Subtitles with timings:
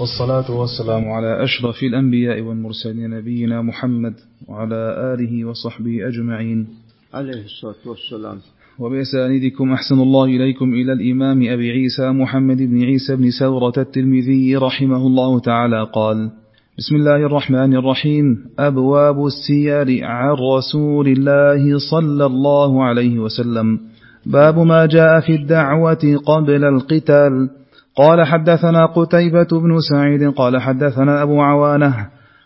[0.00, 4.14] والصلاة والسلام على أشرف الأنبياء والمرسلين نبينا محمد
[4.48, 6.66] وعلى آله وصحبه أجمعين.
[7.14, 8.38] عليه الصلاة والسلام.
[8.78, 15.06] وبأسانيدكم أحسن الله إليكم إلى الإمام أبي عيسى محمد بن عيسى بن سورة الترمذي رحمه
[15.06, 16.30] الله تعالى قال
[16.78, 18.44] بسم الله الرحمن الرحيم.
[18.58, 23.80] أبواب السير عن رسول الله صلى الله عليه وسلم.
[24.26, 27.50] باب ما جاء في الدعوة قبل القتال.
[27.96, 31.94] قال حدثنا قتيبة بن سعيد قال حدثنا أبو عوانة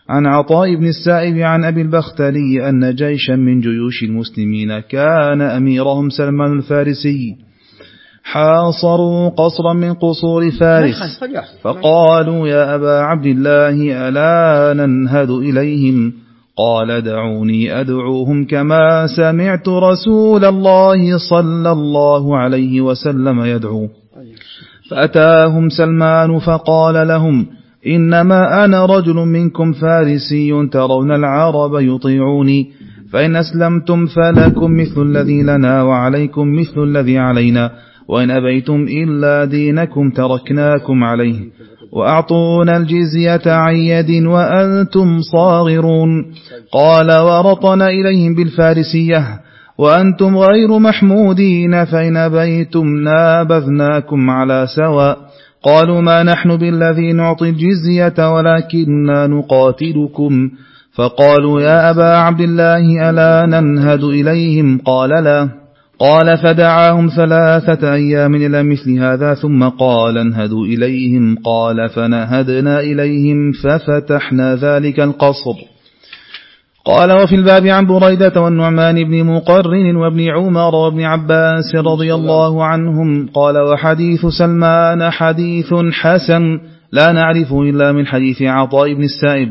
[0.09, 6.57] عن عطاء بن السائب عن أبي البختلي أن جيشا من جيوش المسلمين كان أميرهم سلمان
[6.57, 7.35] الفارسي.
[8.23, 11.19] حاصروا قصرا من قصور فارس.
[11.61, 16.13] فقالوا يا أبا عبد الله ألا ننهد إليهم؟
[16.57, 23.87] قال دعوني أدعوهم كما سمعت رسول الله صلى الله عليه وسلم يدعو.
[24.91, 27.47] فأتاهم سلمان فقال لهم
[27.87, 32.69] إنما أنا رجل منكم فارسي ترون العرب يطيعوني
[33.13, 37.71] فإن أسلمتم فلكم مثل الذي لنا وعليكم مثل الذي علينا
[38.07, 41.39] وإن أبيتم إلا دينكم تركناكم عليه
[41.93, 46.25] وأعطونا الجزية عن يد وأنتم صاغرون.
[46.73, 49.39] قال ورطنا إليهم بالفارسية
[49.81, 55.17] وأنتم غير محمودين فإن بيتم نابذناكم على سواء.
[55.63, 60.49] قالوا ما نحن بالذي نعطي الجزية ولكننا نقاتلكم.
[60.95, 65.49] فقالوا يا أبا عبد الله ألا ننهد إليهم؟ قال لا.
[65.99, 71.37] قال فدعاهم ثلاثة أيام إلى مثل هذا ثم قال انهدوا إليهم.
[71.45, 75.70] قال فنهدنا إليهم ففتحنا ذلك القصر.
[76.85, 83.29] قال وفي الباب عن بريدة والنعمان بن مقرن وابن عمر وابن عباس رضي الله عنهم.
[83.33, 86.59] قال وحديث سلمان حديث حسن
[86.91, 89.49] لا نعرفه إلا من حديث عطاء بن السائب.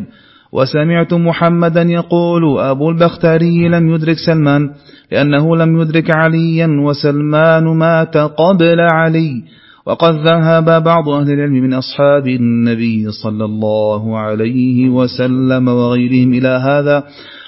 [0.53, 4.71] وسمعت محمدا يقول أبو البختري لم يدرك سلمان
[5.13, 9.43] لأنه لم يدرك عليا وسلمان مات قبل علي.
[9.91, 17.05] وقد ذهب بعض أهل العلم من أصحاب النبي صلى الله عليه وسلم وغيرهم إلى هذا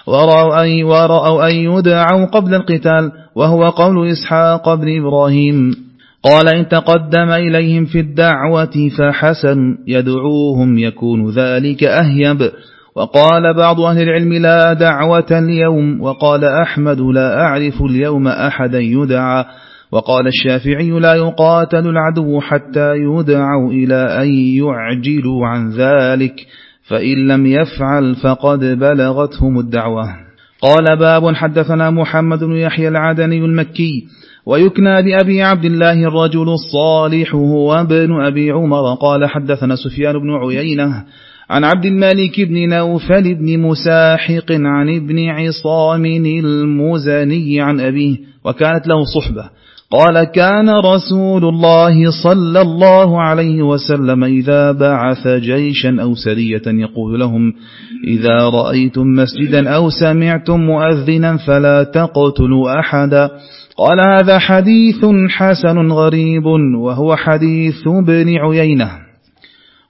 [0.07, 5.75] ورأوا أن, ورأوا أن يدعوا قبل القتال وهو قول إسحاق بن إبراهيم
[6.23, 12.51] قال إن تقدم إليهم في الدعوة فحسن يدعوهم يكون ذلك أهيب.
[12.97, 16.01] وقال بعض أهل العلم لا دعوة اليوم.
[16.01, 19.45] وقال أحمد لا أعرف اليوم أحدا يدعى.
[19.93, 26.35] وقال الشافعي لا يقاتل العدو حتى يدعوا إلى أن يعجلوا عن ذلك
[26.89, 30.05] فإن لم يفعل فقد بلغتهم الدعوة.
[30.63, 34.05] قال باب حدثنا محمد بن يحيى العدني المكي
[34.47, 38.95] ويكنى لأبي عبد الله الرجل الصالح هو ابن أبي عمر.
[38.95, 41.05] قال حدثنا سفيان بن عيينة
[41.51, 49.05] عن عبد الملك بن نوفل بن مساحق عن ابن عصام المزني عن أبيه وكانت له
[49.05, 49.51] صحبة.
[49.93, 57.53] قال كان رسول الله صلى الله عليه وسلم إذا بعث جيشا أو سرية يقول لهم
[58.05, 63.31] إذا رأيتم مسجدا أو سمعتم مؤذنا فلا تقتلوا أحدا.
[63.77, 68.91] قال هذا حديث حسن غريب وهو حديث بن عيينة.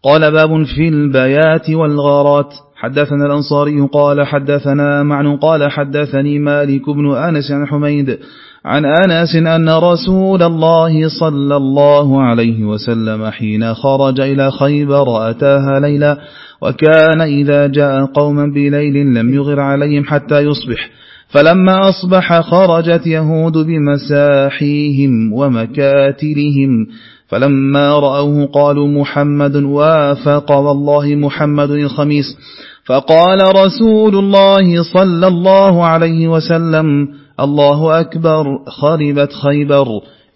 [0.05, 2.55] قال باب في البيات والغارات.
[2.77, 8.19] حدثنا الأنصاري قال حدثنا معن قال حدثني مالك بن آنس عن حميد
[8.65, 16.19] عن أنس أن رسول الله صلى الله عليه وسلم حين خرج إلى خيبر أتاها ليلا
[16.63, 20.91] وكان إذا جاء قوما بليل لم يغر عليهم حتى يصبح.
[21.29, 26.87] فلما أصبح خرجت يهود بمساحيهم ومكاتلهم.
[27.29, 32.37] فلما رأوه قالوا محمد وافق والله محمد الخميس.
[32.85, 37.09] فقال رسول الله صلى الله عليه وسلم
[37.41, 39.87] الله أكبر خربت خيبر.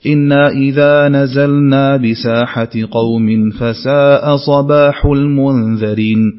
[0.06, 6.32] إنا إذا نزلنا بساحة قوم فساء صباح المنذرين.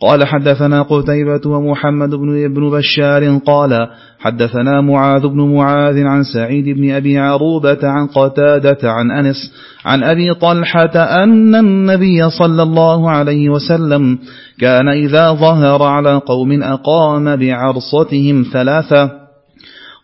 [0.00, 3.88] قال حدثنا قتيبة ومحمد بن ابن بشار قال
[4.18, 9.52] حدثنا معاذ بن معاذ عن سعيد بن أبي عروبة عن قتادة عن أنس
[9.84, 14.18] عن أبي طلحة أن النبي صلى الله عليه وسلم
[14.60, 19.23] كان إذا ظهر على قوم أقام بعرصتهم ثلاثة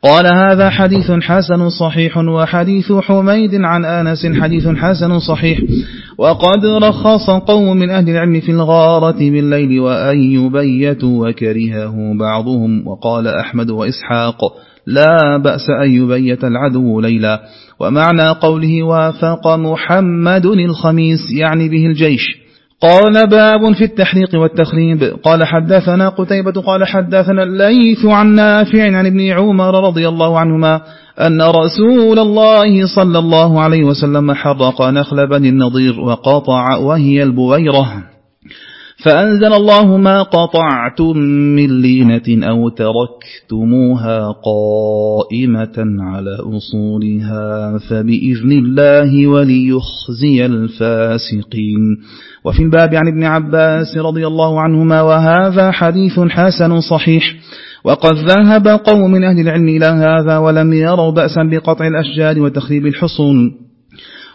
[0.03, 5.59] قال هذا حديث حسن صحيح وحديث حميد عن آنس حديث حسن صحيح.
[6.19, 12.89] وقد رخص قوم من أهل العلم في الغارة بالليل وأن يبيتوا وكرهه بعضهم.
[12.89, 14.41] وقال أحمد وإسحاق
[14.87, 17.41] لا بأس أن يبيت العدو ليلا.
[17.81, 22.40] ومعنى قوله وافق محمد الخميس يعني به الجيش.
[22.83, 25.03] قال باب في التحريق والتخريب.
[25.25, 30.81] قال حدثنا قتيبة قال حدثنا الليث عن نافع عن ابن عمر رضي الله عنهما
[31.21, 37.93] أن رسول الله صلى الله عليه وسلم حرق نخل بني النضير وقطع وهي البويرة
[39.05, 41.19] فأنزل الله ما قطعتم
[41.57, 51.99] من لينة أو تركتموها قائمة على أصولها فبإذن الله وليخزي الفاسقين.
[52.45, 57.35] وفي الباب عن ابن عباس رضي الله عنهما وهذا حديث حسن صحيح.
[57.85, 63.70] وقد ذهب قوم من أهل العلم إلى هذا ولم يروا بأسا بقطع الأشجار وتخريب الحصون.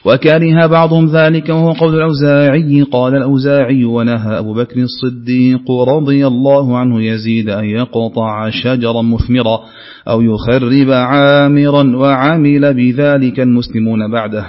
[0.05, 2.81] وكره بعضهم ذلك وهو قول الأوزاعي.
[2.81, 9.59] قال الأوزاعي ونهى أبو بكر الصديق رضي الله عنه يزيد أن يقطع شجرا مثمرا
[10.07, 14.45] أو يخرب عامرا وعمل بذلك المسلمون بعده.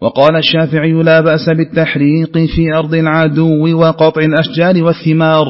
[0.00, 5.46] وقال الشافعي لا بأس بالتحريق في أرض العدو وقطع الأشجار والثمار.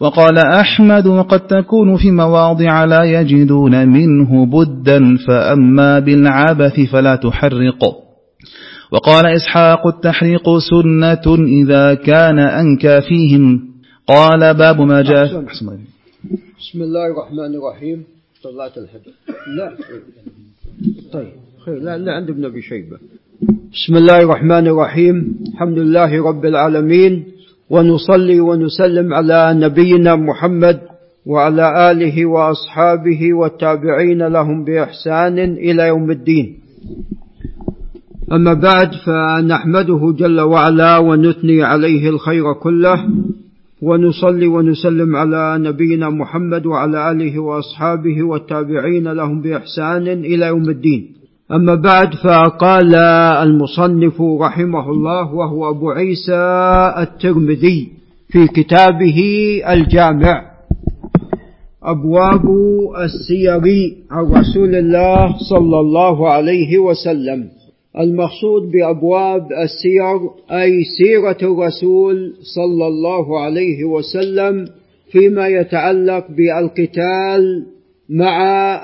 [0.00, 8.05] وقال أحمد وقد تكون في مواضع لا يجدون منه بدا فأما بالعبث فلا تحرق.
[8.92, 13.60] وقال إسحاق التحريق سنة إذا كان أنكى فيهم.
[14.06, 15.44] قال باب ما جاء
[16.60, 18.04] بسم الله الرحمن الرحيم.
[18.42, 19.12] صلاة الحجر
[19.58, 19.72] لا.
[21.12, 21.32] طيب
[21.64, 21.78] خير.
[21.78, 22.98] لا لا عند ابن أبي شيبة.
[23.72, 25.16] بسم الله الرحمن الرحيم.
[25.52, 27.24] الحمد لله رب العالمين
[27.70, 30.80] ونصلي ونسلم على نبينا محمد
[31.26, 36.46] وعلى آله وأصحابه والتابعين لهم بإحسان إلى يوم الدين.
[38.32, 43.04] أما بعد فنحمده جل وعلا ونثني عليه الخير كله
[43.82, 51.08] ونصلي ونسلم على نبينا محمد وعلى آله وأصحابه والتابعين لهم بإحسان إلى يوم الدين.
[51.52, 52.94] أما بعد فقال
[53.44, 56.42] المصنف رحمه الله وهو أبو عيسى
[56.98, 57.88] الترمذي
[58.28, 59.20] في كتابه
[59.68, 60.42] الجامع
[61.82, 62.44] أبواب
[63.04, 63.62] السير
[64.10, 67.55] عن رسول الله صلى الله عليه وسلم.
[67.98, 74.68] المقصود بأبواب السير أي سيرة الرسول صلى الله عليه وسلم
[75.10, 77.66] فيما يتعلق بالقتال
[78.08, 78.40] مع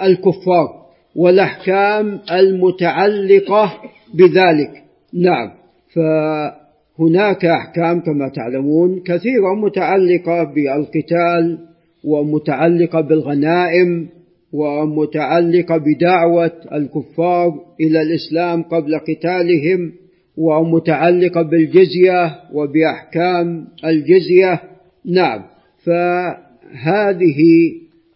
[0.07, 0.83] الكفار
[1.17, 3.73] والأحكام المتعلقة
[4.15, 4.83] بذلك.
[5.15, 5.51] نعم.
[5.95, 11.59] فهناك أحكام كما تعلمون كثيرة متعلقة بالقتال
[12.05, 14.09] ومتعلقة بالغنائم
[14.53, 19.93] ومتعلقة بدعوة الكفار إلى الإسلام قبل قتالهم
[20.37, 24.61] ومتعلقة بالجزية وبأحكام الجزية.
[25.07, 25.43] نعم
[25.85, 27.43] فهذه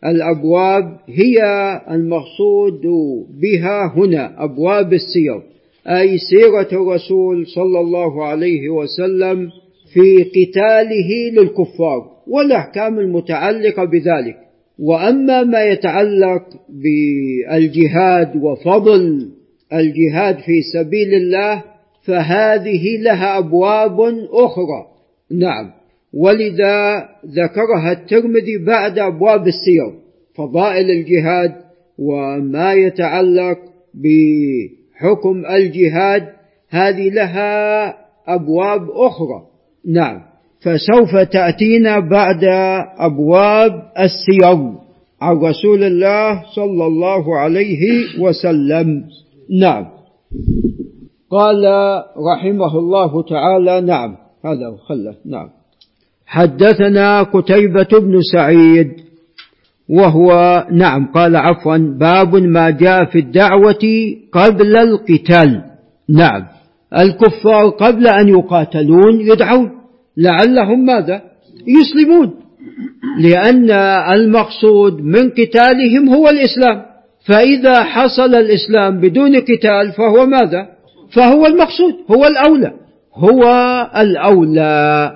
[0.07, 1.41] الأبواب هي
[1.91, 2.83] المقصود
[3.43, 5.43] بها هنا أبواب السير
[5.89, 9.49] أي سيرة الرسول صلى الله عليه وسلم
[9.93, 14.37] في قتاله للكفار والأحكام المتعلقة بذلك.
[14.79, 19.31] وأما ما يتعلق بالجهاد وفضل
[19.73, 21.65] الجهاد في سبيل الله
[22.05, 24.01] فهذه لها أبواب
[24.33, 24.87] أخرى.
[25.31, 25.71] نعم.
[26.15, 29.93] ولذا ذكرها الترمذي بعد أبواب السير
[30.35, 31.55] فضائل الجهاد
[31.99, 33.59] وما يتعلق
[33.95, 36.29] بحكم الجهاد
[36.71, 37.89] هذه لها
[38.27, 39.47] أبواب أخرى.
[39.87, 40.23] نعم.
[40.61, 42.45] فسوف تأتينا بعد
[42.99, 44.59] أبواب السير
[45.21, 49.05] عن رسول الله صلى الله عليه وسلم.
[49.61, 49.87] نعم.
[51.31, 51.65] قال
[52.33, 54.17] رحمه الله تعالى نعم.
[54.45, 55.15] هذا خله.
[55.25, 55.49] نعم.
[56.27, 58.93] حدثنا قتيبة بن سعيد
[59.89, 60.31] وهو
[60.73, 63.85] نعم قال عفوا باب ما جاء في الدعوة
[64.33, 65.63] قبل القتال.
[66.09, 66.47] نعم.
[66.99, 69.76] الكفار قبل أن يقاتلون يدعون.
[70.17, 71.23] لعلهم ماذا؟
[71.67, 72.35] يسلمون.
[73.21, 73.71] لأن
[74.15, 76.83] المقصود من قتالهم هو الإسلام.
[77.27, 80.67] فإذا حصل الإسلام بدون قتال فهو ماذا؟
[81.13, 82.73] فهو المقصود هو الأولى.
[83.15, 83.43] هو
[83.97, 85.13] الأولى.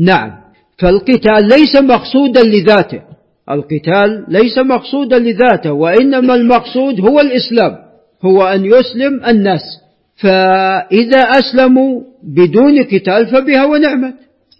[0.00, 0.30] نعم.
[0.78, 3.00] فالقتال ليس مقصودا لذاته.
[3.50, 7.76] القتال ليس مقصودا لذاته وإنما المقصود هو الإسلام.
[8.24, 9.60] هو أن يسلم الناس.
[10.16, 14.14] فإذا أسلموا بدون قتال فبها ونعمت.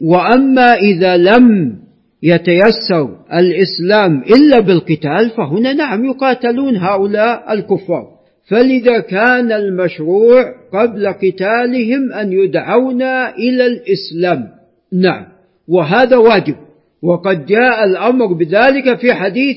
[0.04, 1.74] وأما إذا لم
[2.22, 8.14] يتيسر الإسلام إلا بالقتال فهنا نعم يقاتلون هؤلاء الكفار.
[8.50, 13.02] فلذا كان المشروع قبل قتالهم أن يدعون
[13.38, 14.48] إلى الإسلام.
[14.92, 15.26] نعم.
[15.68, 16.54] وهذا واجب.
[17.02, 19.56] وقد جاء الأمر بذلك في حديث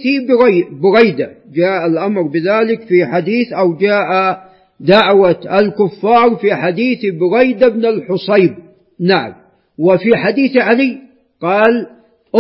[0.82, 1.30] بريدة.
[1.54, 4.38] جاء الأمر بذلك في حديث أو جاء
[4.80, 8.56] دعوة الكفار في حديث بريدة بن الحصيب.
[9.00, 9.47] نعم.
[9.80, 10.98] وفي حديث علي
[11.42, 11.88] قال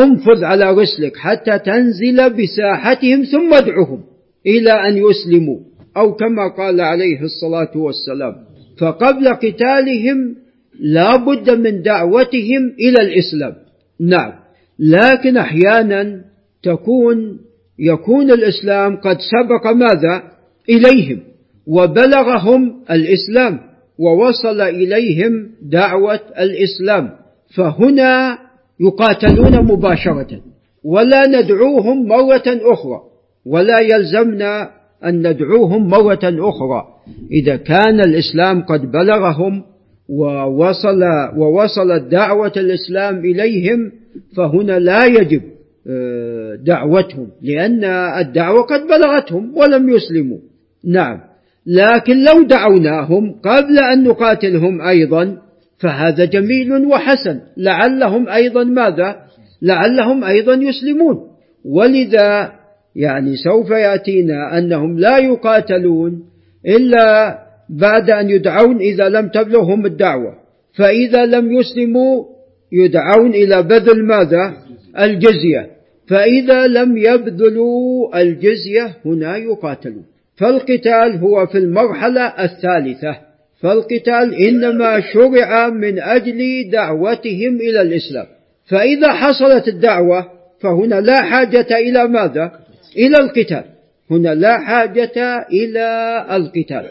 [0.04, 4.04] انفذ على رسلك حتى تنزل بساحتهم ثم ادعهم
[4.48, 5.60] إلى أن يسلموا.
[5.98, 8.36] أو كما قال عليه الصلاة والسلام
[8.80, 10.36] فقبل قتالهم
[10.80, 13.54] لا بد من دعوتهم إلى الإسلام.
[14.00, 14.34] نعم
[14.80, 16.22] لكن أحيانا
[16.64, 17.40] تكون
[17.80, 20.24] يكون الإسلام قد سبق ماذا؟
[20.70, 21.20] إليهم
[21.68, 23.60] وبلغهم الإسلام
[24.00, 27.10] ووصل إليهم دعوة الإسلام.
[27.56, 28.38] فهنا
[28.80, 30.42] يقاتلون مباشرة
[30.84, 33.02] ولا ندعوهم مرة أخرى
[33.46, 34.70] ولا يلزمنا
[35.06, 36.84] أن ندعوهم مرة أخرى.
[37.32, 39.64] إذا كان الإسلام قد بلغهم
[40.10, 41.04] ووصل
[41.38, 43.92] ووصلت دعوة الإسلام إليهم
[44.38, 45.42] فهنا لا يجب
[45.90, 47.84] آه، دعوتهم لأن
[48.20, 50.38] الدعوة قد بلغتهم ولم يسلموا.
[50.86, 51.20] نعم.
[51.66, 55.38] لكن لو دعوناهم قبل أن نقاتلهم أيضا
[55.80, 57.40] فهذا جميل وحسن.
[57.58, 59.16] لعلهم أيضا ماذا؟
[59.62, 61.18] لعلهم أيضا يسلمون.
[61.66, 62.52] ولذا
[62.96, 66.24] يعني سوف يأتينا أنهم لا يقاتلون
[66.68, 67.38] إلا
[67.70, 70.34] بعد أن يدعون إذا لم تبلغهم الدعوة.
[70.74, 72.24] فإذا لم يسلموا
[72.72, 74.54] يدعون إلى بذل ماذا؟
[75.00, 75.70] الجزية.
[76.08, 80.06] فإذا لم يبذلوا الجزية هنا يقاتلون.
[80.36, 83.27] فالقتال هو في المرحلة الثالثة.
[83.62, 88.26] فالقتال إنما شرع من أجل دعوتهم إلى الإسلام.
[88.70, 90.26] فإذا حصلت الدعوة
[90.62, 92.52] فهنا لا حاجة إلى ماذا؟
[92.98, 93.64] إلى القتال.
[94.12, 96.86] هنا لا حاجة إلى القتال.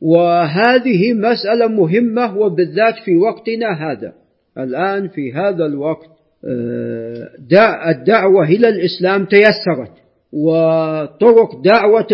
[0.00, 4.12] وهذه مسألة مهمة وبالذات في وقتنا هذا.
[4.58, 6.06] الآن في هذا الوقت
[6.48, 7.28] آه،
[7.90, 9.92] الدعوة إلى الإسلام تيسرت
[10.32, 12.06] وطرق دعوة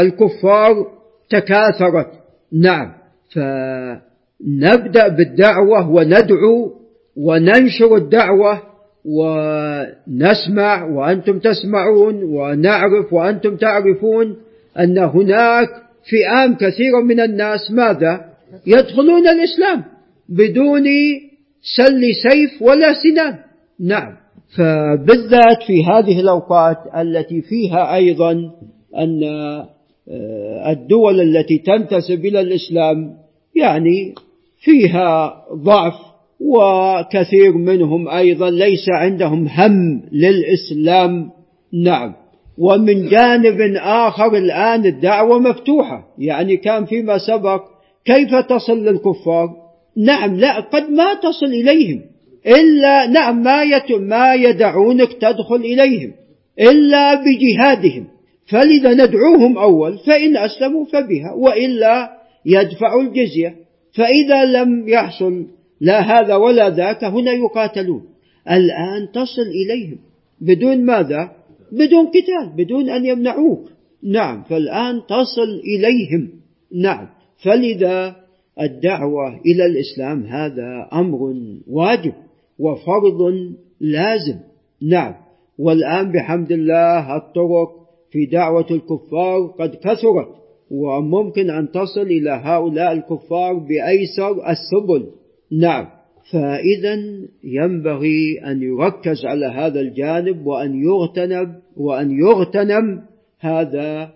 [0.00, 0.86] الكفار
[1.30, 2.17] تكاثرت.
[2.52, 2.92] نعم.
[3.34, 6.72] فنبدأ بالدعوة وندعو
[7.16, 8.62] وننشر الدعوة
[9.04, 14.36] ونسمع وأنتم تسمعون ونعرف وأنتم تعرفون
[14.78, 15.68] أن هناك
[16.10, 18.24] فئام كثيرة من الناس ماذا؟
[18.66, 19.84] يدخلون الإسلام
[20.28, 20.84] بدون
[21.76, 22.00] سل
[22.30, 23.38] سيف ولا سنان.
[23.80, 24.16] نعم.
[24.56, 28.32] فبالذات في هذه الأوقات التي فيها أيضا
[28.98, 29.20] أن
[30.66, 33.14] الدول التي تنتسب إلى الإسلام
[33.56, 34.14] يعني
[34.60, 35.94] فيها ضعف
[36.40, 41.30] وكثير منهم أيضا ليس عندهم هم للإسلام.
[41.84, 42.14] نعم.
[42.58, 46.06] ومن جانب آخر الآن الدعوة مفتوحة.
[46.18, 47.64] يعني كان فيما سبق
[48.04, 49.48] كيف تصل للكفار؟
[49.96, 52.00] نعم لا قد ما تصل إليهم.
[52.46, 53.64] إلا نعم ما,
[53.98, 56.12] ما يدعونك تدخل إليهم.
[56.60, 58.17] إلا بجهادهم.
[58.48, 62.10] فلذا ندعوهم أول فإن أسلموا فبها وإلا
[62.46, 63.56] يدفعوا الجزية.
[63.94, 65.46] فإذا لم يحصل
[65.80, 68.02] لا هذا ولا ذاك هنا يقاتلون.
[68.50, 69.98] الآن تصل إليهم.
[70.40, 71.30] بدون ماذا؟
[71.72, 73.68] بدون قتال بدون أن يمنعوك.
[74.02, 76.28] نعم فالآن تصل إليهم.
[76.74, 77.08] نعم
[77.42, 78.16] فلذا
[78.60, 81.34] الدعوة إلى الإسلام هذا أمر
[81.70, 82.12] واجب
[82.58, 83.32] وفرض
[83.80, 84.38] لازم.
[84.82, 85.14] نعم
[85.58, 87.77] والآن بحمد الله الطرق
[88.10, 90.28] في دعوة الكفار قد كثرت
[90.70, 95.06] وممكن أن تصل إلى هؤلاء الكفار بأيسر السبل.
[95.52, 95.86] نعم.
[96.32, 96.96] فإذا
[97.44, 103.02] ينبغي أن يركز على هذا الجانب وأن يغتنم وأن يغتنم
[103.40, 104.10] هذا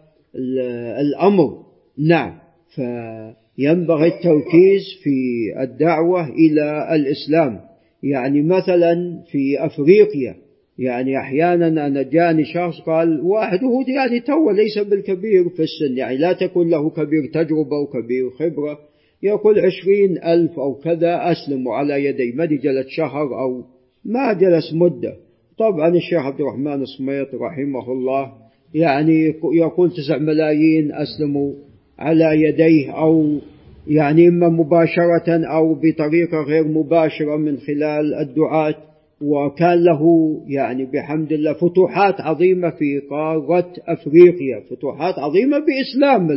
[1.01, 1.59] الأمر.
[1.99, 2.35] نعم.
[2.75, 5.15] فينبغي التركيز في
[5.63, 7.61] الدعوة إلى الإسلام.
[8.03, 10.37] يعني مثلا في أفريقيا
[10.79, 16.17] يعني أحيانا أنا جاني شخص قال واحد هو يعني تو ليس بالكبير في السن يعني
[16.17, 18.79] لا تكون له كبير تجربة وكبير خبرة.
[19.23, 23.64] يقول عشرين ألف أو كذا أسلم على يدي ما جلس شهر أو
[24.05, 25.17] ما جلس مدة.
[25.59, 28.33] طبعا الشيخ عبد الرحمن الصميط رحمه الله
[28.75, 31.52] يعني يقول تسع ملايين أسلموا
[31.99, 33.38] على يديه أو
[33.87, 38.75] يعني إما مباشرة أو بطريقة غير مباشرة من خلال الدعاة.
[39.23, 40.02] وكان له
[40.47, 46.29] يعني بحمد الله فتوحات عظيمة في قارة أفريقيا فتوحات عظيمة بإسلام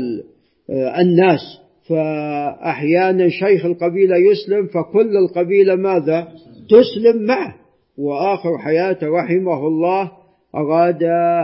[1.01, 1.39] الناس.
[1.89, 6.27] فأحيانا شيخ القبيلة يسلم فكل القبيلة ماذا؟
[6.70, 7.56] تسلم معه.
[7.98, 10.12] وآخر حياته رحمه الله
[10.56, 11.04] أراد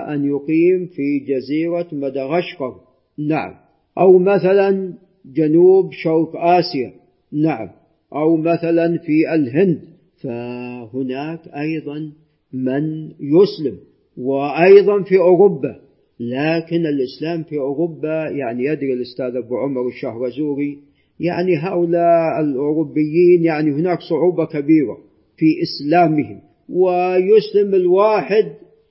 [0.10, 2.76] أن يقيم في جزيرة مدغشقر.
[3.30, 3.54] نعم.
[3.98, 4.94] أو مثلا
[5.26, 6.94] جنوب شرق آسيا.
[7.44, 7.70] نعم.
[8.14, 9.91] أو مثلا في الهند.
[10.24, 12.12] فهناك أيضا
[12.54, 13.78] من يسلم
[14.18, 15.76] وأيضا في أوروبا
[16.20, 20.80] لكن الإسلام في أوروبا يعني يدري الأستاذ أبو عمر الشهرزوري
[21.20, 24.98] يعني هؤلاء الأوروبيين يعني هناك صعوبة كبيرة
[25.38, 28.46] في إسلامهم ويسلم الواحد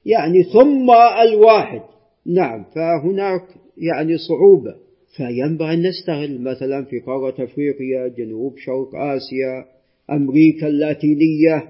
[0.06, 0.90] يعني ثم
[1.28, 1.80] الواحد.
[2.26, 3.42] نعم فهناك
[3.78, 4.74] يعني صعوبة.
[5.16, 9.64] فينبغي أن نستغل مثلا في قارة أفريقيا جنوب شرق آسيا
[10.10, 11.64] أمريكا اللاتينية.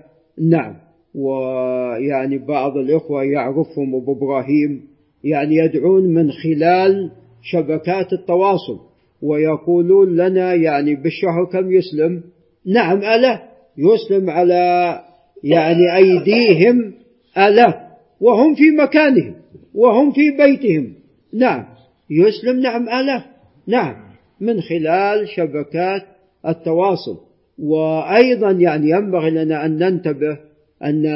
[0.51, 0.77] نعم.
[1.15, 4.91] ويعني بعض الإخوة يعرفهم أبو إبراهيم
[5.25, 7.11] يعني يدعون من خلال
[7.43, 8.79] شبكات التواصل
[9.23, 12.23] ويقولون لنا يعني بالشهر كم يسلم؟
[12.67, 13.43] نعم ألا.
[13.79, 14.99] يسلم على
[15.45, 16.93] يعني أيديهم
[17.39, 17.91] ألا.
[18.21, 19.35] وهم في مكانهم
[19.75, 20.93] وهم في بيتهم.
[21.35, 21.65] نعم.
[22.11, 23.25] يسلم نعم ألا.
[23.67, 23.95] نعم.
[24.41, 26.03] من خلال شبكات
[26.49, 27.30] التواصل.
[27.63, 30.39] وأيضا يعني ينبغي لنا أن ننتبه
[30.85, 31.07] أن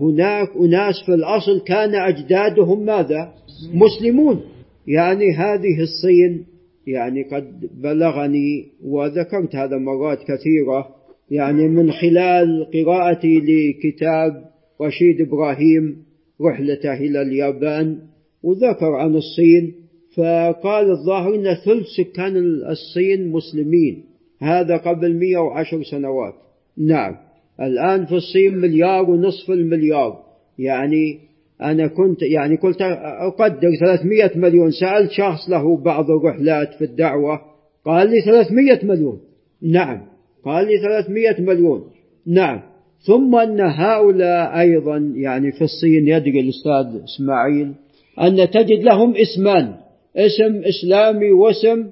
[0.00, 3.32] هناك أناس في الأصل كان أجدادهم ماذا؟
[3.74, 4.40] مسلمون.
[4.86, 6.44] يعني هذه الصين
[6.86, 10.88] يعني قد بلغني وذكرت هذا مرات كثيرة
[11.30, 14.44] يعني من خلال قراءتي لكتاب
[14.82, 15.96] رشيد إبراهيم
[16.40, 17.98] رحلته إلى اليابان
[18.42, 19.74] وذكر عن الصين
[20.16, 22.36] فقال الظاهر أن ثلث سكان
[22.70, 24.04] الصين مسلمين.
[24.44, 26.34] هذا قبل 110 سنوات.
[26.78, 27.16] نعم.
[27.60, 30.18] الآن في الصين مليار ونصف المليار.
[30.58, 31.18] يعني
[31.62, 34.70] أنا كنت يعني قلت أقدر 300 مليون.
[34.70, 37.40] سألت شخص له بعض الرحلات في الدعوة
[37.84, 39.20] قال لي 300 مليون.
[39.62, 40.00] نعم.
[40.44, 41.84] قال لي 300 مليون.
[42.26, 42.60] نعم.
[43.06, 47.72] ثم أن هؤلاء أيضا يعني في الصين يدري الأستاذ إسماعيل
[48.20, 49.74] أن تجد لهم اسمان
[50.16, 51.86] اسم إسلامي واسم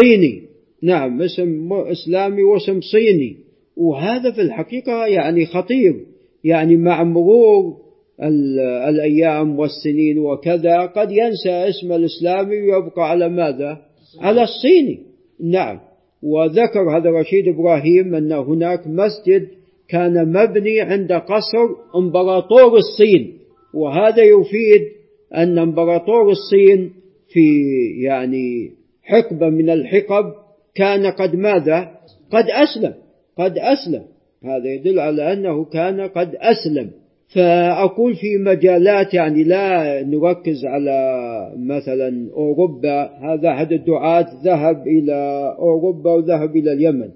[0.00, 0.43] صيني.
[0.84, 3.36] نعم اسم إسلامي واسم صيني.
[3.76, 5.94] وهذا في الحقيقة يعني خطير.
[6.44, 7.76] يعني مع مرور
[8.88, 13.78] الأيام والسنين وكذا قد ينسى اسم الإسلامي ويبقى على ماذا؟
[14.20, 14.98] على الصيني.
[15.40, 15.80] نعم.
[16.22, 19.48] وذكر هذا رشيد إبراهيم أن هناك مسجد
[19.88, 23.32] كان مبني عند قصر إمبراطور الصين.
[23.74, 24.82] وهذا يفيد
[25.36, 26.90] أن إمبراطور الصين
[27.28, 27.66] في
[28.02, 28.70] يعني
[29.02, 30.43] حقبة من الحقب
[30.74, 31.90] كان قد ماذا؟
[32.30, 32.94] قد أسلم
[33.38, 34.02] قد أسلم.
[34.44, 36.90] هذا يدل على أنه كان قد أسلم.
[37.34, 40.98] فأقول في مجالات يعني لا نركز على
[41.58, 45.14] مثلا أوروبا هذا أحد الدعاة ذهب إلى
[45.58, 47.08] أوروبا وذهب إلى اليمن.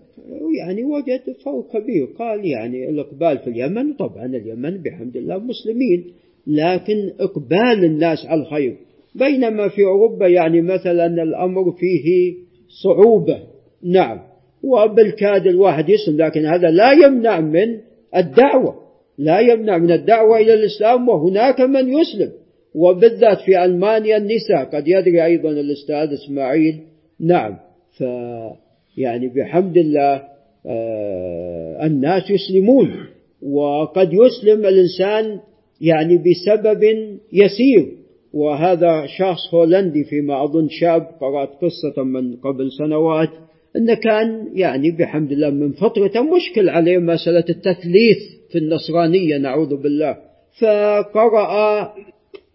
[0.58, 6.04] يعني وجد فرق كبير قال يعني الإقبال في اليمن طبعا اليمن بحمد الله مسلمين
[6.46, 8.76] لكن إقبال الناس على الخير.
[9.14, 12.34] بينما في أوروبا يعني مثلا الأمر فيه
[12.82, 13.38] صعوبة.
[13.82, 14.18] نعم.
[14.62, 17.78] وبالكاد الواحد يسلم لكن هذا لا يمنع من
[18.16, 18.74] الدعوة.
[19.18, 22.32] لا يمنع من الدعوة إلى الإسلام وهناك من يسلم.
[22.74, 24.64] وبالذات في ألمانيا النساء.
[24.64, 26.80] قد يدري أيضا الأستاذ إسماعيل.
[27.20, 27.56] نعم.
[27.98, 28.00] ف
[28.96, 30.22] يعني بحمد الله
[30.66, 32.94] آه الناس يسلمون.
[33.42, 35.40] وقد يسلم الإنسان
[35.80, 36.82] يعني بسبب
[37.32, 37.88] يسير.
[38.32, 43.30] وهذا شخص هولندي فيما أظن شاب قرأت قصة من قبل سنوات.
[43.78, 48.18] أنه كان يعني بحمد الله من فترة مشكل عليه مسألة التثليث
[48.52, 50.16] في النصرانية نعوذ بالله.
[50.60, 51.82] فقرأ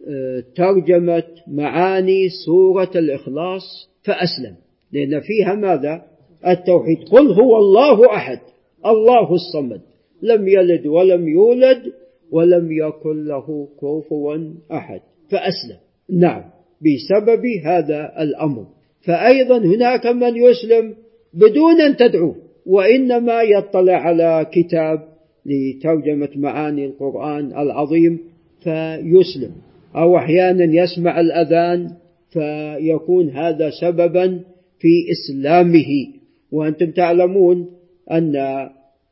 [0.07, 4.55] آه، ترجمة معاني سورة الإخلاص فأسلم.
[4.91, 6.01] لأن فيها ماذا؟
[6.47, 6.97] التوحيد.
[7.11, 8.39] قل هو الله أحد
[8.85, 9.81] الله الصمد.
[10.21, 11.83] لم يلد ولم يولد
[12.31, 14.37] ولم يكن له كفوا
[14.71, 15.01] أحد.
[15.29, 15.77] فأسلم.
[16.09, 16.43] نعم.
[16.81, 18.65] بسبب هذا الأمر.
[19.05, 20.95] فأيضا هناك من يسلم
[21.33, 24.99] بدون أن تدعوه وإنما يطلع على كتاب
[25.45, 28.19] لترجمة معاني القرآن العظيم
[28.63, 29.51] فيسلم
[29.95, 31.89] أو أحيانا يسمع الأذان
[32.29, 34.39] فيكون هذا سببا
[34.79, 36.07] في إسلامه.
[36.51, 37.69] وأنتم تعلمون
[38.11, 38.33] أن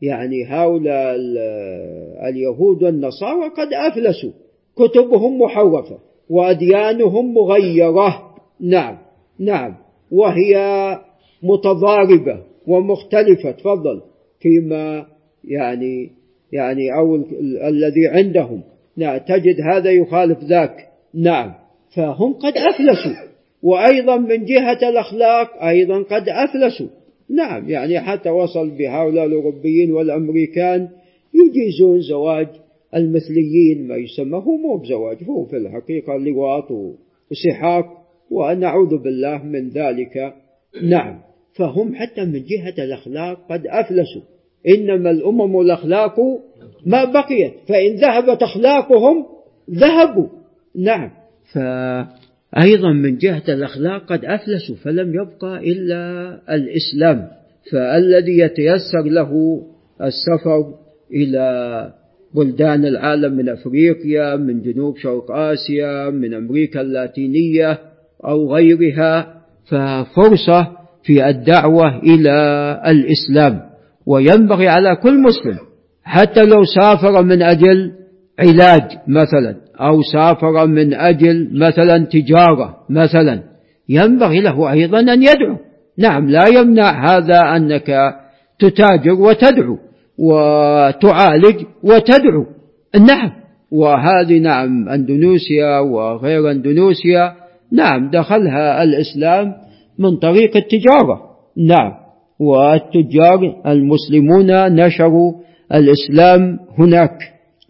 [0.01, 1.15] يعني هؤلاء
[2.29, 4.31] اليهود والنصارى قد أفلسوا
[4.75, 5.97] كتبهم محرفة
[6.29, 8.35] وأديانهم مغيرة.
[8.59, 8.97] نعم
[9.39, 9.75] نعم
[10.11, 10.55] وهي
[11.43, 13.51] متضاربة ومختلفة.
[13.51, 14.01] تفضل.
[14.39, 15.05] فيما
[15.43, 16.11] يعني
[16.51, 17.15] يعني أو
[17.67, 18.61] الذي عندهم.
[18.97, 20.75] نعم تجد هذا يخالف ذاك.
[21.13, 21.53] نعم.
[21.95, 23.31] فهم قد أفلسوا.
[23.63, 26.87] وأيضا من جهة الأخلاق أيضا قد أفلسوا.
[27.29, 30.89] نعم يعني حتى وصل بهؤلاء الأوروبيين والأمريكان
[31.33, 32.47] يجيزون زواج
[32.95, 36.71] المثليين ما يسمى هو مو بزواج هو في الحقيقة لواط
[37.31, 37.85] وسحاق
[38.31, 40.33] ونعوذ بالله من ذلك.
[40.83, 41.30] نعم.
[41.53, 44.21] فهم حتى من جهة الأخلاق قد أفلسوا.
[44.67, 46.15] إنما الأمم الأخلاق
[46.85, 47.53] ما بقيت.
[47.67, 49.25] فإن ذهبت أخلاقهم
[49.71, 50.27] ذهبوا.
[50.75, 51.11] نعم.
[51.53, 57.27] فأيضا من جهة الأخلاق قد أفلسوا فلم يبقى إلا الإسلام.
[57.71, 59.61] فالذي يتيسر له
[60.01, 60.73] السفر
[61.13, 61.93] إلى
[62.35, 67.79] بلدان العالم من أفريقيا من جنوب شرق آسيا من أمريكا اللاتينية
[68.25, 72.31] أو غيرها ففرصة في الدعوة إلى
[72.87, 73.61] الإسلام.
[74.05, 75.57] وينبغي على كل مسلم
[76.03, 77.91] حتى لو سافر من أجل
[78.39, 83.43] علاج مثلا أو سافر من أجل مثلا تجارة مثلا
[83.89, 85.57] ينبغي له أيضا أن يدعو.
[85.97, 88.15] نعم لا يمنع هذا أنك
[88.59, 89.77] تتاجر وتدعو
[90.17, 92.45] وتعالج وتدعو.
[92.95, 93.31] نعم
[93.71, 97.33] وهذه نعم أندونيسيا وغير أندونيسيا
[97.71, 99.53] نعم دخلها الإسلام
[100.01, 101.21] من طريق التجارة.
[101.57, 101.91] نعم.
[102.39, 105.33] والتجار المسلمون نشروا
[105.73, 107.17] الإسلام هناك.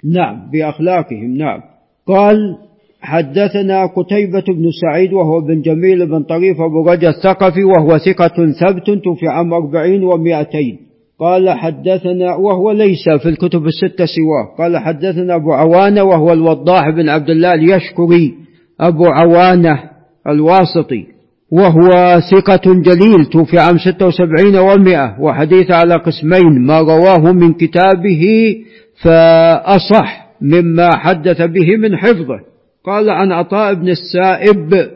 [0.04, 1.38] نعم بأخلاقهم.
[1.38, 1.60] نعم.
[2.08, 2.58] قال
[3.02, 9.04] حدثنا قتيبة بن سعيد وهو بن جميل بن طريف أبو رجا الثقفي وهو ثقة ثبت
[9.04, 10.78] توفي عام أربعين ومائتين.
[11.20, 14.58] قال حدثنا وهو ليس في الكتب الستة سواه.
[14.58, 18.34] قال حدثنا أبو عوانة وهو الوضاح بن عبد الله اليشكري.
[18.80, 19.80] أبو عوانة
[20.28, 21.06] الواسطي.
[21.52, 28.56] وهو ثقة جليل توفي عام ستة وسبعين ومائة وحديث على قسمين ما رواه من كتابه
[29.04, 32.40] فأصح مما حدث به من حفظه.
[32.86, 34.92] قال عن عطاء بن السائب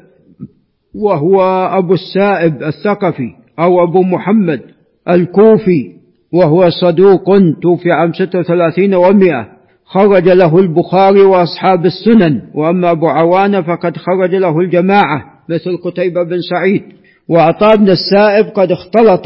[0.96, 1.42] وهو
[1.78, 4.62] أبو السائب الثقفي أو أبو محمد
[5.10, 5.96] الكوفي
[6.34, 7.26] وهو صدوق
[7.62, 9.48] توفي عام 36 ومئة
[9.86, 15.35] خرج له البخاري وأصحاب السنن وأما أبو عوانة فقد خرج له الجماعة.
[15.50, 16.82] مثل قتيبة بن سعيد.
[17.30, 19.26] وعطاء بن السائب قد اختلط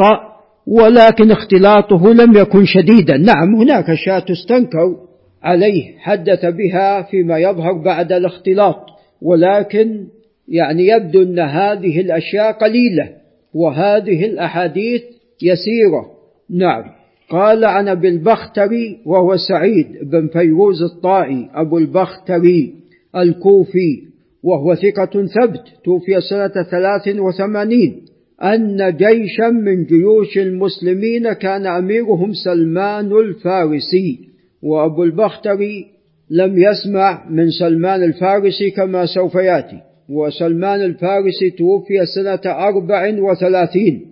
[0.68, 3.18] ولكن اختلاطه لم يكن شديدا.
[3.18, 4.96] نعم هناك أشياء تستنكر
[5.44, 8.86] عليه حدث بها فيما يظهر بعد الاختلاط.
[9.22, 10.06] ولكن
[10.48, 13.10] يعني يبدو أن هذه الأشياء قليلة
[13.54, 15.02] وهذه الأحاديث
[15.42, 16.06] يسيرة.
[16.50, 16.84] نعم.
[17.30, 22.74] قال عن أبي البختري وهو سعيد بن فيروز الطائي أبو البختري
[23.16, 24.09] الكوفي
[24.44, 28.02] وهو ثقة ثبت توفي سنة ثلاث وثمانين.
[28.44, 34.20] أن جيشا من جيوش المسلمين كان أميرهم سلمان الفارسي.
[34.64, 35.86] وأبو البختري
[36.30, 39.80] لم يسمع من سلمان الفارسي كما سوف يأتي.
[40.10, 44.06] وسلمان الفارسي توفي سنة أربع وثلاثين.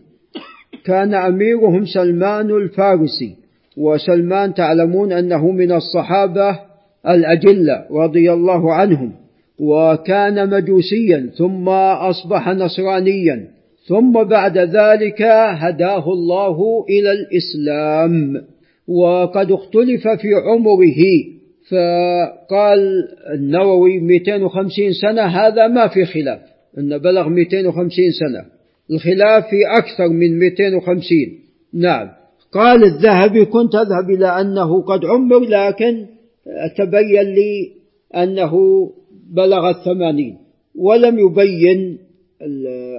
[0.86, 3.36] كان أميرهم سلمان الفارسي.
[3.78, 6.60] وسلمان تعلمون أنه من الصحابة
[7.08, 9.27] الأجلة رضي الله عنهم.
[9.60, 13.48] وكان مجوسيا ثم أصبح نصرانيا
[13.88, 15.22] ثم بعد ذلك
[15.62, 18.42] هداه الله إلى الإسلام.
[18.88, 21.04] وقد اختلف في عمره
[21.70, 22.80] فقال
[23.34, 26.40] النووي 250 سنة هذا ما في خلاف.
[26.78, 28.58] أن بلغ 250 سنة.
[28.92, 31.40] الخلاف في أكثر من 250
[31.74, 32.10] نعم.
[32.52, 36.06] قال الذهبي كنت أذهب إلى أنه قد عمر لكن
[36.78, 37.72] تبين لي
[38.16, 38.54] أنه
[39.32, 40.38] بلغ الثمانين
[40.76, 41.98] ولم يبين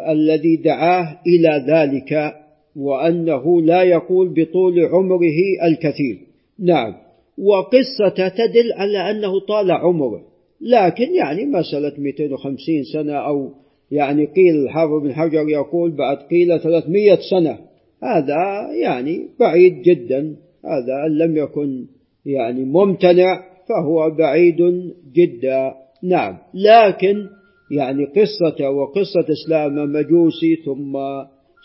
[0.09, 2.35] الذي دعاه إلى ذلك
[2.77, 6.19] وأنه لا يقول بطول عمره الكثير.
[6.59, 6.95] نعم.
[7.39, 10.23] وقصة تدل على أنه طال عمره.
[10.61, 13.51] لكن يعني مسألة 250 سنة أو
[13.91, 17.59] يعني قيل الحافظ بن حجر يقول بعد قيل 300 سنة.
[18.03, 20.37] هذا يعني بعيد جدا.
[20.65, 21.87] هذا أن لم يكن
[22.27, 24.57] يعني ممتنع فهو بعيد
[25.13, 25.75] جدا.
[26.03, 26.37] نعم.
[26.55, 27.27] لكن
[27.71, 30.99] يعني قصة وقصة إسلام مجوسي ثم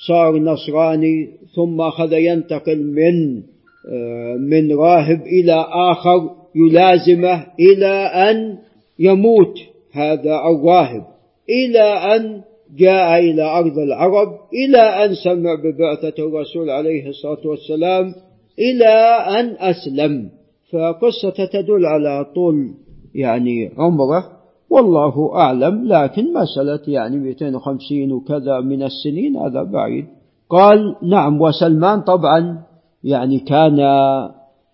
[0.08, 3.44] صار نصراني ثم أخذ ينتقل من
[3.92, 8.58] آه، من راهب إلى آخر يلازمه إلى أن
[9.00, 9.56] يموت
[9.92, 11.06] هذا الراهب
[11.50, 11.84] إلى
[12.16, 12.42] أن
[12.78, 18.14] جاء إلى أرض العرب إلى أن سمع ببعثة الرسول عليه الصلاة والسلام
[18.60, 18.94] إلى
[19.40, 20.30] أن أسلم.
[20.72, 22.74] فقصة تدل على طول
[23.16, 24.24] يعني عمره
[24.70, 30.06] والله أعلم لكن مسألة يعني 250 وكذا من السنين هذا بعيد.
[30.50, 32.58] قال نعم وسلمان طبعا
[33.04, 33.78] يعني كان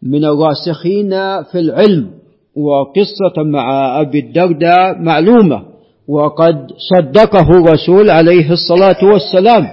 [0.04, 1.10] من الراسخين
[1.43, 2.10] في العلم
[2.56, 5.62] وقصة مع أبي الدرداء معلومة
[6.08, 9.63] وقد صدقه الرسول عليه الصلاة والسلام.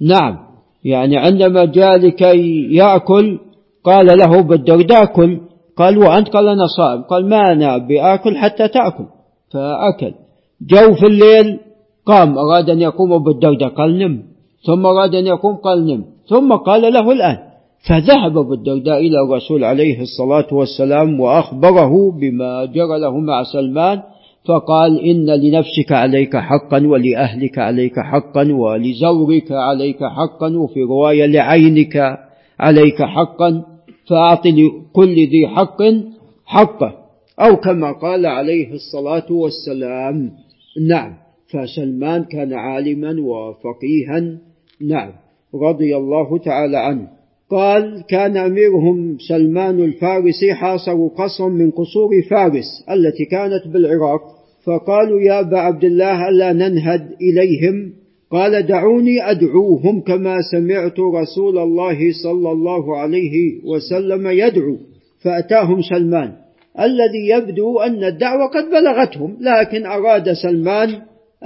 [0.00, 0.36] نعم
[0.84, 3.38] يعني عندما جاء لكي يأكل
[3.84, 5.40] قال له بالدرداء كل
[5.76, 7.02] قال وأنت قال أنا صائم.
[7.02, 9.04] قال ما أنا بآكل حتى تأكل.
[9.52, 10.14] فأكل.
[10.62, 11.58] جو في الليل
[12.06, 12.38] قام.
[12.38, 14.22] أراد أن يقوم بالدردة قال نم.
[14.66, 16.04] ثم أراد أن يقوم قال نم.
[16.26, 17.36] ثم قال له الآن.
[17.88, 24.02] فذهب بالدرداء إلى الرسول عليه الصلاة والسلام وأخبره بما جرى له مع سلمان.
[24.48, 32.18] فقال إن لنفسك عليك حقا ولأهلك عليك حقا ولزورك عليك حقا وفي رواية لعينك
[32.60, 33.71] عليك حقا.
[34.08, 35.82] فأعط لكل ذي حق
[36.46, 37.02] حقه.
[37.40, 40.30] أو كما قال عليه الصلاة والسلام
[40.88, 41.14] نعم.
[41.50, 44.38] فسلمان كان عالما وفقيها
[44.80, 45.12] نعم.
[45.54, 47.08] رضي الله تعالى عنه.
[47.50, 54.20] قال كان أميرهم سلمان الفارسي حاصروا قصرا من قصور فارس التي كانت بالعراق.
[54.64, 58.01] فقالوا يا أبا عبد الله ألا ننهد إليهم؟
[58.32, 64.76] قال دعوني أدعوهم كما سمعت رسول الله صلى الله عليه وسلم يدعو
[65.20, 66.32] فأتاهم سلمان.
[66.80, 70.88] الذي يبدو أن الدعوة قد بلغتهم لكن أراد سلمان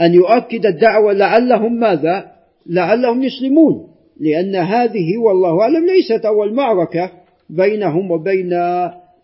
[0.01, 2.25] أن يؤكد الدعوة لعلهم ماذا؟
[2.67, 3.87] لعلهم يسلمون
[4.21, 7.11] لأن هذه والله أعلم ليست أول معركة
[7.51, 8.53] بينهم وبين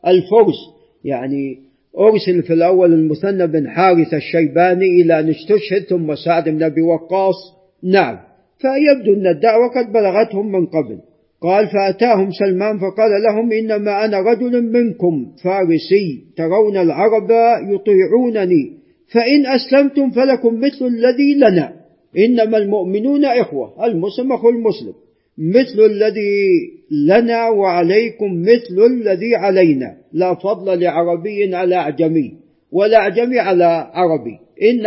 [0.06, 0.58] الفرس.
[1.04, 6.80] يعني أرسل في الأول المثنى بن حارث الشيباني إلى أن استشهد ثم سعد بن أبي
[6.80, 7.34] وقاص.
[7.82, 8.18] نعم.
[8.58, 10.98] فيبدو أن الدعوة قد بلغتهم من قبل.
[11.42, 17.30] قال فأتاهم سلمان فقال لهم إنما أنا رجل منكم فارسي ترون العرب
[17.74, 18.72] يطيعونني.
[19.12, 21.72] فإن أسلمتم فلكم مثل الذي لنا.
[22.18, 24.92] إنما المؤمنون إخوة المسلم أخو المسلم.
[25.38, 26.48] مثل الذي
[26.90, 29.96] لنا وعليكم مثل الذي علينا.
[30.12, 32.34] لا فضل لعربي على أعجمي
[32.72, 34.38] ولا أعجمي على عربي.
[34.62, 34.86] إن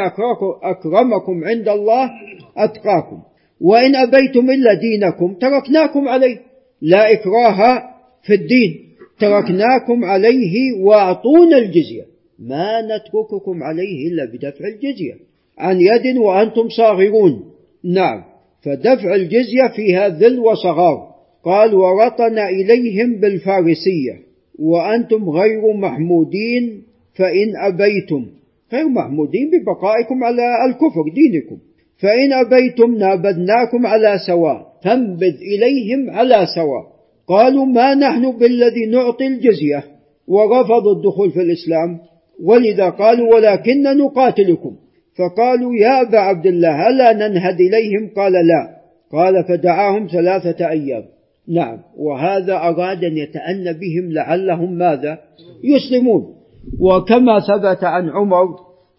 [0.63, 2.12] أكرمكم عند الله
[2.58, 3.19] أتقاكم.
[3.62, 6.38] وإن أبيتم إلا دينكم تركناكم عليه.
[6.81, 7.84] لا إكراه
[8.23, 8.86] في الدين.
[9.19, 12.05] تركناكم عليه وأعطونا الجزية.
[12.39, 15.13] ما نترككم عليه إلا بدفع الجزية.
[15.58, 17.43] عن يد وأنتم صاغرون.
[17.84, 18.35] نعم.
[18.65, 21.15] فدفع الجزية فيها ذل وصغار.
[21.43, 24.25] قال ورطن إليهم بالفارسية.
[24.60, 26.84] وأنتم غير محمودين
[27.15, 28.25] فإن أبيتم.
[28.73, 31.58] غير محمودين ببقائكم على الكفر دينكم.
[31.97, 34.67] فإن أبيتم نابذناكم على سواء.
[34.84, 36.95] فانبذ إليهم على سواء.
[37.28, 39.84] قالوا ما نحن بالذي نعطي الجزية؟
[40.28, 41.99] ورفضوا الدخول في الإسلام.
[42.43, 44.75] ولذا قالوا ولكن نقاتلكم.
[45.17, 48.75] فقالوا يا أبا عبد الله ألا ننهد إليهم؟ قال لا.
[49.12, 51.04] قال فدعاهم ثلاثة أيام.
[51.47, 51.78] نعم.
[51.97, 55.19] وهذا أراد أن يتأنى بهم لعلهم ماذا؟
[55.63, 56.36] يسلمون.
[56.80, 58.47] وكما ثبت عن عمر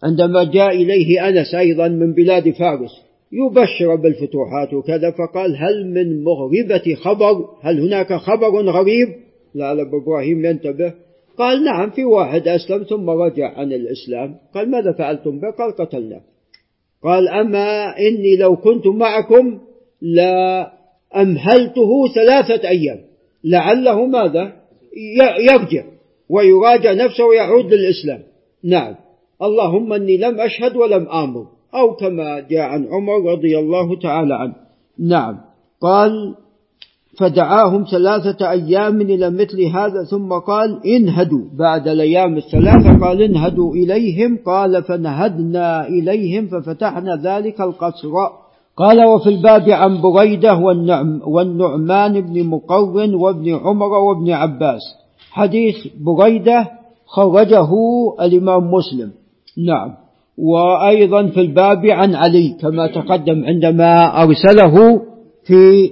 [0.04, 2.90] عندما جاء إليه أنس أيضا من بلاد فارس
[3.32, 9.08] يبشر بالفتوحات وكذا فقال هل من مغربة خبر؟ هل هناك خبر غريب؟
[9.54, 10.92] لعل إبراهيم ينتبه.
[11.38, 14.36] قال نعم في واحد أسلم ثم رجع عن الإسلام.
[14.54, 16.20] قال ماذا فعلتم به؟ قال قتلنا
[17.02, 19.58] قال أما إني لو كنت معكم
[20.02, 22.98] لأمهلته ثلاثة أيام.
[23.44, 24.52] لعله ماذا؟
[25.40, 25.84] يرجع
[26.28, 28.22] ويراجع نفسه ويعود للإسلام.
[28.64, 28.94] نعم.
[29.42, 31.46] اللهم إني لم أشهد ولم آمر.
[31.74, 34.54] أو كما جاء عن عمر رضي الله تعالى عنه.
[34.98, 35.40] نعم.
[35.80, 36.34] قال
[37.18, 41.44] فدعاهم ثلاثة أيام إلى مثل هذا ثم قال انهدوا.
[41.58, 48.12] بعد الأيام الثلاثة قال انهدوا إليهم قال فنهدنا إليهم ففتحنا ذلك القصر.
[48.76, 54.80] قال وفي الباب عن بريدة والنعم والنعمان بن مقرن وابن عمر وابن عباس.
[55.30, 56.68] حديث بريدة
[57.06, 57.70] خرجه
[58.20, 59.10] الإمام مسلم.
[59.66, 59.94] نعم.
[60.38, 65.02] وأيضا في الباب عن علي كما تقدم عندما أرسله
[65.44, 65.90] في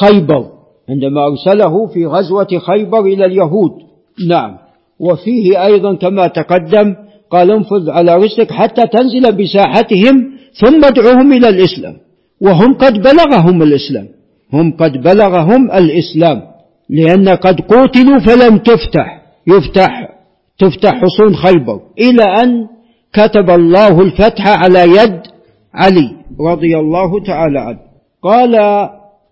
[0.00, 0.61] خيبر.
[0.92, 3.72] عندما أرسله في غزوة خيبر إلى اليهود.
[4.28, 4.56] نعم.
[5.00, 6.94] وفيه أيضا كما تقدم
[7.30, 10.14] قال انفذ على رسلك حتى تنزل بساحتهم
[10.60, 11.96] ثم ادعوهم إلى الإسلام.
[12.40, 14.08] وهم قد بلغهم الإسلام.
[14.52, 16.42] هم قد بلغهم الإسلام.
[16.90, 19.22] لأن قد قتلوا فلم تفتح.
[19.46, 20.08] يفتح
[20.58, 21.80] تفتح حصون خيبر.
[21.98, 22.66] إلى أن
[23.12, 25.20] كتب الله الفتح على يد
[25.74, 27.78] علي رضي الله تعالى عنه.
[28.22, 28.54] قال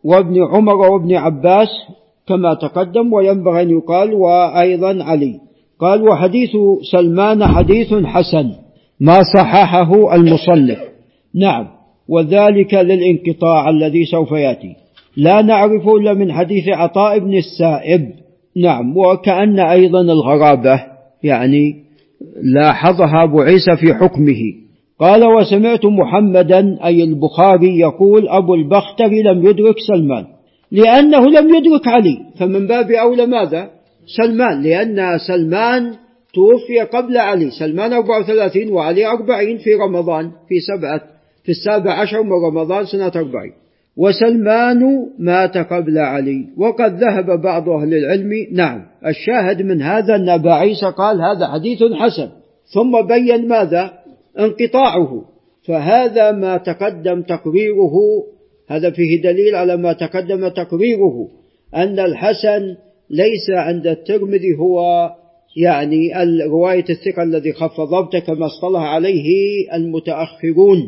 [0.04, 1.68] وابن عمر وابن عباس
[2.28, 5.40] كما تقدم وينبغي أن يقال وأيضا علي.
[5.80, 6.50] قال وحديث
[6.92, 8.50] سلمان حديث حسن
[9.00, 10.78] ما صححه المصنف.
[11.34, 11.66] نعم.
[12.08, 14.76] وذلك للانقطاع الذي سوف يأتي.
[15.16, 18.10] لا نعرف إلا من حديث عطاء بن السائب.
[18.56, 18.96] نعم.
[18.96, 20.82] وكأن أيضا الغرابة
[21.22, 21.74] يعني
[22.42, 24.59] لاحظها أبو عيسى في حكمه.
[25.00, 30.24] قال وسمعت محمدا أي البخاري يقول أبو البختري لم يدرك سلمان.
[30.72, 32.18] لأنه لم يدرك علي.
[32.38, 33.70] فمن باب أولى ماذا؟
[34.16, 34.62] سلمان.
[34.62, 35.92] لأن سلمان
[36.34, 37.50] توفي قبل علي.
[37.50, 41.00] سلمان 34 وعلي 40 في رمضان في سبعة
[41.44, 43.52] في السابع عشر من رمضان سنة 40
[43.96, 44.80] وسلمان
[45.18, 46.46] مات قبل علي.
[46.58, 48.30] وقد ذهب بعض أهل العلم.
[48.52, 52.28] نعم الشاهد من هذا أن أبا عيسى قال هذا حديث حسن.
[52.74, 53.99] ثم بين ماذا؟
[54.38, 55.24] انقطاعه.
[55.66, 57.92] فهذا ما تقدم تقريره
[58.68, 61.28] هذا فيه دليل على ما تقدم تقريره
[61.74, 62.76] أن الحسن
[63.10, 65.10] ليس عند الترمذي هو
[65.56, 66.12] يعني
[66.44, 69.30] رواية الثقة الذي خف ضبطه كما اصطلح عليه
[69.74, 70.78] المتأخرون.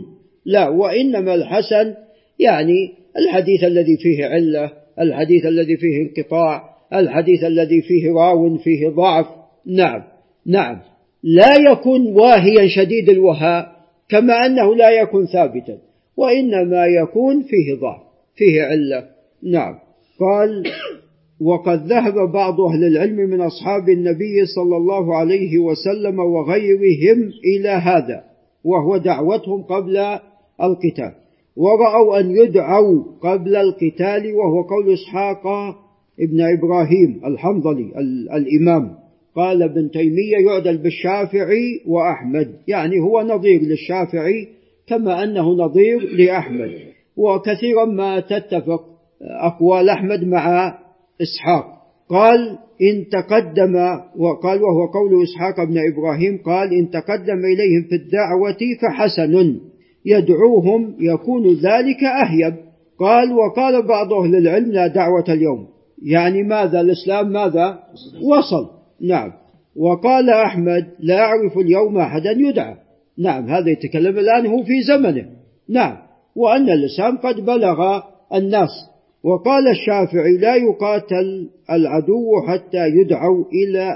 [0.47, 1.95] لا وإنما الحسن
[2.39, 6.63] يعني الحديث الذي فيه علة الحديث الذي فيه انقطاع
[6.95, 9.27] الحديث الذي فيه راو فيه ضعف.
[9.67, 10.03] نعم
[10.47, 10.92] نعم.
[11.23, 13.73] لا يكون واهيا شديد الوهاء
[14.09, 15.79] كما أنه لا يكون ثابتا
[16.17, 18.01] وإنما يكون فيه ضعف
[18.37, 19.09] فيه علة.
[19.43, 19.75] نعم.
[20.21, 20.65] قال
[21.41, 28.25] وقد ذهب بعض أهل العلم من أصحاب النبي صلى الله عليه وسلم وغيرهم إلى هذا
[28.65, 29.97] وهو دعوتهم قبل
[30.63, 31.13] القتال
[31.57, 35.47] ورأوا أن يدعوا قبل القتال وهو قول إسحاق
[36.21, 37.93] ابن إبراهيم الحنظلي
[38.37, 39.02] الإمام.
[39.37, 42.49] قال ابن تيمية يعدل بالشافعي وأحمد.
[42.69, 44.49] يعني هو نظير للشافعي
[44.87, 46.71] كما أنه نظير لأحمد.
[47.17, 48.85] وكثيرا ما تتفق
[49.23, 50.75] أقوال أحمد مع
[51.23, 51.65] إسحاق.
[52.09, 53.75] قال إن تقدم
[54.17, 59.61] وقال وهو قول إسحاق بن إبراهيم قال إن تقدم إليهم في الدعوة فحسن
[60.05, 62.55] يدعوهم يكون ذلك أهيب.
[62.99, 65.67] قال وقال بعض أهل العلم لا دعوة اليوم.
[66.03, 67.79] يعني ماذا الإسلام ماذا؟
[68.23, 68.82] وصل.
[69.03, 69.33] نعم.
[69.77, 72.77] وقال أحمد لا أعرف اليوم أحدا يدعى.
[73.19, 75.27] نعم هذا يتكلم الآن هو في زمنه.
[75.69, 75.97] نعم.
[76.37, 78.01] وأن الإسلام قد بلغ
[78.35, 78.71] الناس
[79.25, 83.91] وقال الشافعي لا يقاتل العدو حتى يدعوا إلى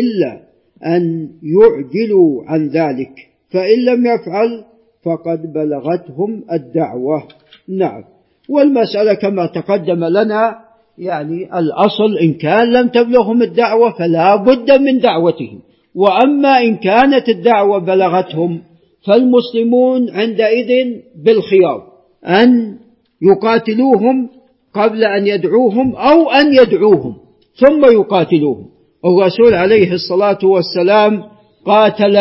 [0.00, 0.40] إلا
[0.86, 3.12] أن يعجلوا عن ذلك.
[3.50, 4.64] فإن لم يفعل
[5.02, 7.22] فقد بلغتهم الدعوة.
[7.68, 8.04] نعم.
[8.48, 10.67] والمسألة كما تقدم لنا
[10.98, 15.60] يعني الأصل إن كان لم تبلغهم الدعوة فلا بد من دعوتهم.
[15.94, 18.62] وأما إن كانت الدعوة بلغتهم
[19.06, 20.86] فالمسلمون عندئذ
[21.24, 21.82] بالخيار
[22.26, 22.76] أن
[23.22, 24.28] يقاتلوهم
[24.74, 27.16] قبل أن يدعوهم أو أن يدعوهم
[27.54, 28.66] ثم يقاتلوهم.
[29.04, 31.22] الرسول عليه الصلاة والسلام
[31.66, 32.16] قاتل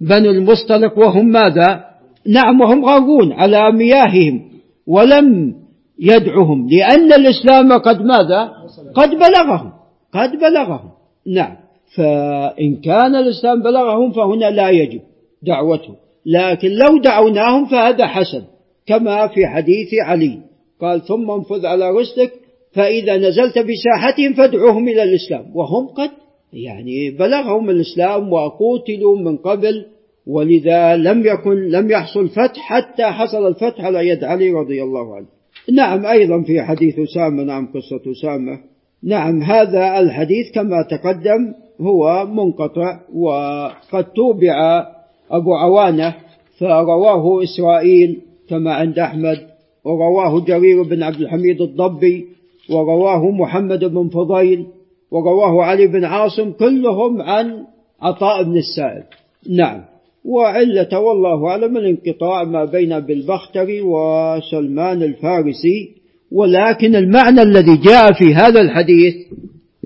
[0.00, 1.84] بنو المصطلق وهم ماذا؟
[2.28, 4.40] نعم وهم غارون على مياههم
[4.86, 5.54] ولم
[5.98, 8.52] يدعهم لأن الإسلام قد ماذا؟
[8.94, 9.72] قد بلغهم.
[10.14, 10.90] قد بلغهم.
[11.26, 11.56] نعم.
[11.96, 15.00] فإن كان الإسلام بلغهم فهنا لا يجب
[15.42, 15.94] دعوته
[16.26, 18.42] لكن لو دعوناهم فهذا حسن.
[18.86, 20.38] كما في حديث علي.
[20.80, 22.32] قال ثم انفذ على رسلك
[22.72, 25.46] فإذا نزلت بساحتهم فادعوهم إلى الإسلام.
[25.54, 26.10] وهم قد
[26.52, 29.86] يعني بلغهم الإسلام وقوتلوا من قبل.
[30.26, 35.35] ولذا لم يكن لم يحصل فتح حتى حصل الفتح على يد علي رضي الله عنه.
[35.72, 38.58] نعم أيضا في حديث أسامة نعم قصة أسامة.
[39.02, 44.86] نعم هذا الحديث كما تقدم هو منقطع وقد توبع
[45.30, 46.14] أبو عوانة
[46.58, 49.38] فرواه إسرائيل كما عند أحمد
[49.84, 52.26] ورواه جرير بن عبد الحميد الضبي
[52.70, 54.66] ورواه محمد بن فضيل
[55.10, 57.64] ورواه علي بن عاصم كلهم عن
[58.02, 59.04] عطاء بن السائب.
[59.50, 59.95] نعم.
[60.26, 65.96] وعلة والله أعلم الانقطاع ما بين بالبختري وسلمان الفارسي
[66.32, 69.14] ولكن المعنى الذي جاء في هذا الحديث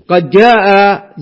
[0.07, 0.65] قد جاء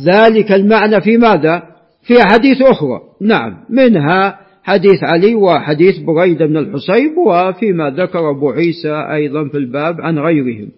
[0.06, 1.64] ذلك المعنى في ماذا؟
[2.04, 3.02] في حديث أخرى.
[3.22, 10.02] نعم منها حديث علي وحديث بريدة بن الحصيب وفيما ذكر أبو عيسى أيضا في الباب
[10.02, 10.70] عن غيرهم.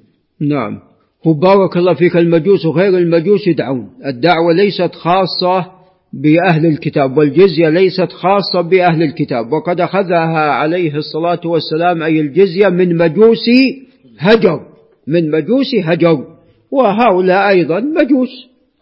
[0.41, 0.80] نعم.
[1.27, 5.81] هو بارك الله فيك المجوس وغير المجوس يدعون الدعوة ليست خاصة
[6.13, 9.52] بأهل الكتاب والجزية ليست خاصة بأهل الكتاب.
[9.54, 13.45] وقد أخذها عليه الصلاة والسلام أي الجزية من مجوس
[14.19, 14.60] هجر
[15.08, 16.26] من مجوس هجر
[16.71, 18.30] وهؤلاء أيضا مجوس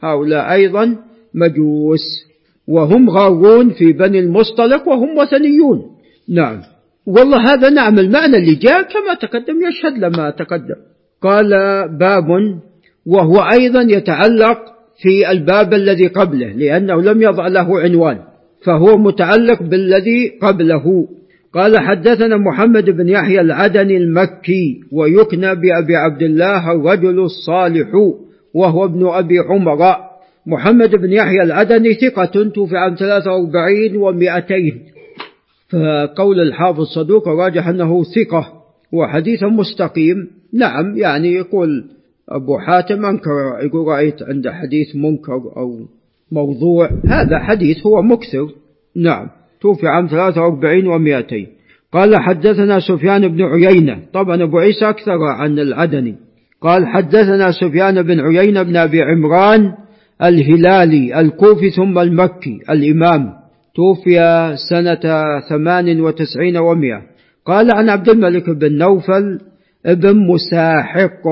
[0.02, 0.96] هؤلاء أيضا
[1.34, 2.30] مجوس.
[2.68, 5.82] وهم غارون في بني المصطلق وهم وثنيون.
[6.30, 6.62] نعم.
[7.08, 10.76] والله هذا نعم المعنى اللي جاء كما تقدم يشهد لما تقدم.
[11.22, 11.50] قال
[12.00, 12.26] باب
[13.06, 18.20] وهو أيضا يتعلق في الباب الذي قبله لأنه لم يضع له عنوان
[18.66, 21.08] فهو متعلق بالذي قبله.
[21.54, 27.88] قال حدثنا محمد بن يحيى العدني المكي ويكنى بأبي عبد الله الرجل الصالح
[28.54, 29.96] وهو ابن أبي عمر.
[30.48, 34.74] محمد بن يحيى العدني ثقة توفي عام 43 و200
[35.70, 38.54] فقول الحافظ صدوق راجح أنه ثقة
[38.94, 40.28] وحديث مستقيم.
[40.54, 41.86] نعم يعني يقول
[42.30, 45.80] أبو حاتم أنكر يقول رأيت عند حديث منكر أو
[46.32, 46.90] موضوع.
[47.06, 48.48] هذا حديث هو مكثر.
[48.96, 49.28] نعم.
[49.62, 51.48] توفي عام 43 و200
[51.92, 54.00] قال حدثنا سفيان بن عيينة.
[54.14, 56.16] طبعا أبو عيسى أكثر عن العدني.
[56.62, 59.74] قال حدثنا سفيان بن عيينة بن أبي عمران
[60.24, 63.34] الهلالي الكوفي ثم المكي الإمام.
[63.76, 64.16] توفي
[64.70, 67.02] سنة ثمان وتسعين ومئة
[67.46, 69.40] قال عن عبد الملك بن نوفل
[69.86, 71.24] بن مساحق.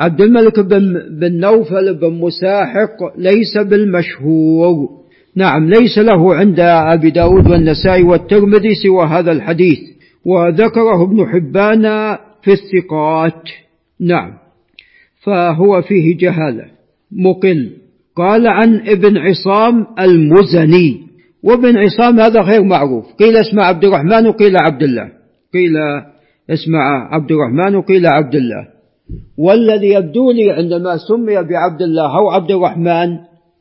[0.00, 4.88] عبد الملك بن نوفل بن مساحق ليس بالمشهور.
[5.36, 9.78] نعم ليس له عند أبي داود والنسائي والترمذي سوى هذا الحديث
[10.24, 11.82] وذكره ابن حبان
[12.42, 13.42] في الثقات.
[14.00, 14.32] نعم
[15.22, 16.64] فهو فيه جهالة.
[17.12, 17.70] مقل
[18.16, 21.00] قال عن ابن عصام المزني.
[21.42, 23.04] وابن عصام هذا غير معروف.
[23.18, 25.08] قيل اسمه عبد الرحمن وقيل عبد الله.
[25.54, 25.76] قيل
[26.50, 26.78] اسمه
[27.10, 28.79] عبد الرحمن وقيل عبد الله.
[29.38, 33.18] والذي يبدو لي عندما سمي بعبد الله أو عبد الرحمن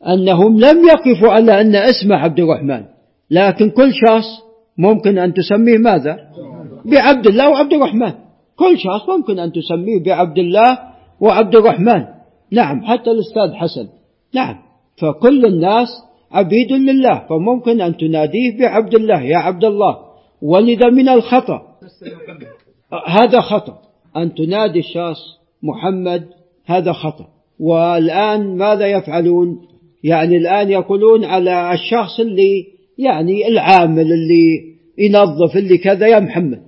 [0.08, 2.86] أنهم لم يقفوا على أن اسمه عبد الرحمن.
[3.32, 4.28] لكن كل شخص
[4.78, 6.18] ممكن أن تسميه ماذا؟
[6.86, 8.14] بعبد الله وعبد الرحمن.
[8.56, 10.80] كل شخص ممكن أن تسميه بعبد الله
[11.22, 12.06] وعبد الرحمن.
[12.52, 13.88] نعم حتى الأستاذ حسن.
[14.34, 14.56] نعم
[14.98, 15.88] فكل الناس
[16.32, 19.98] عبيد لله فممكن أن تناديه بعبد الله يا عبد الله
[20.42, 21.62] ولذا من الخطأ.
[23.20, 23.78] هذا خطأ.
[24.18, 26.26] أن تنادي الشخص محمد
[26.66, 27.28] هذا خطأ.
[27.60, 29.62] والآن ماذا يفعلون؟
[30.04, 32.66] يعني الآن يقولون على الشخص اللي
[32.98, 36.62] يعني العامل اللي ينظف اللي كذا يا محمد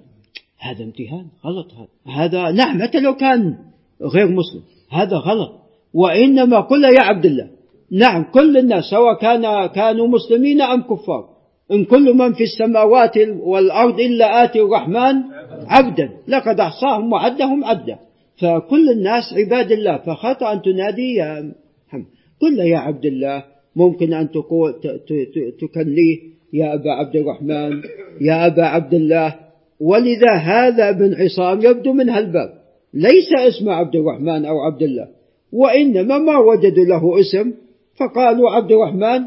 [0.59, 2.15] هذا امتهان غلط هذا.
[2.15, 3.55] هذا نعم حتى لو كان
[4.01, 4.61] غير مسلم
[4.91, 5.51] هذا غلط.
[5.93, 7.47] وإنما قل يا عبد الله
[7.91, 11.29] نعم كل الناس سواء كان كانوا مسلمين أم كفار
[11.71, 15.15] إن كل من في السماوات والأرض إلا آتي الرحمن
[15.67, 17.99] عبدا لقد أحصاهم وعدهم عدا
[18.41, 21.53] فكل الناس عباد الله فخطأ أن تنادي يا
[21.87, 22.05] محمد.
[22.41, 23.43] قل يا عبد الله
[23.75, 24.29] ممكن أن
[25.61, 26.17] تكنيه
[26.53, 27.71] يا أبا عبد الرحمن
[28.21, 29.35] يا أبا عبد الله.
[29.79, 32.49] ولذا هذا ابن عصام يبدو من هالباب.
[32.93, 35.07] ليس اسم عبد الرحمن أو عبد الله
[35.51, 37.53] وإنما ما وجدوا له اسم.
[37.99, 39.19] فقالوا عبد الرحمن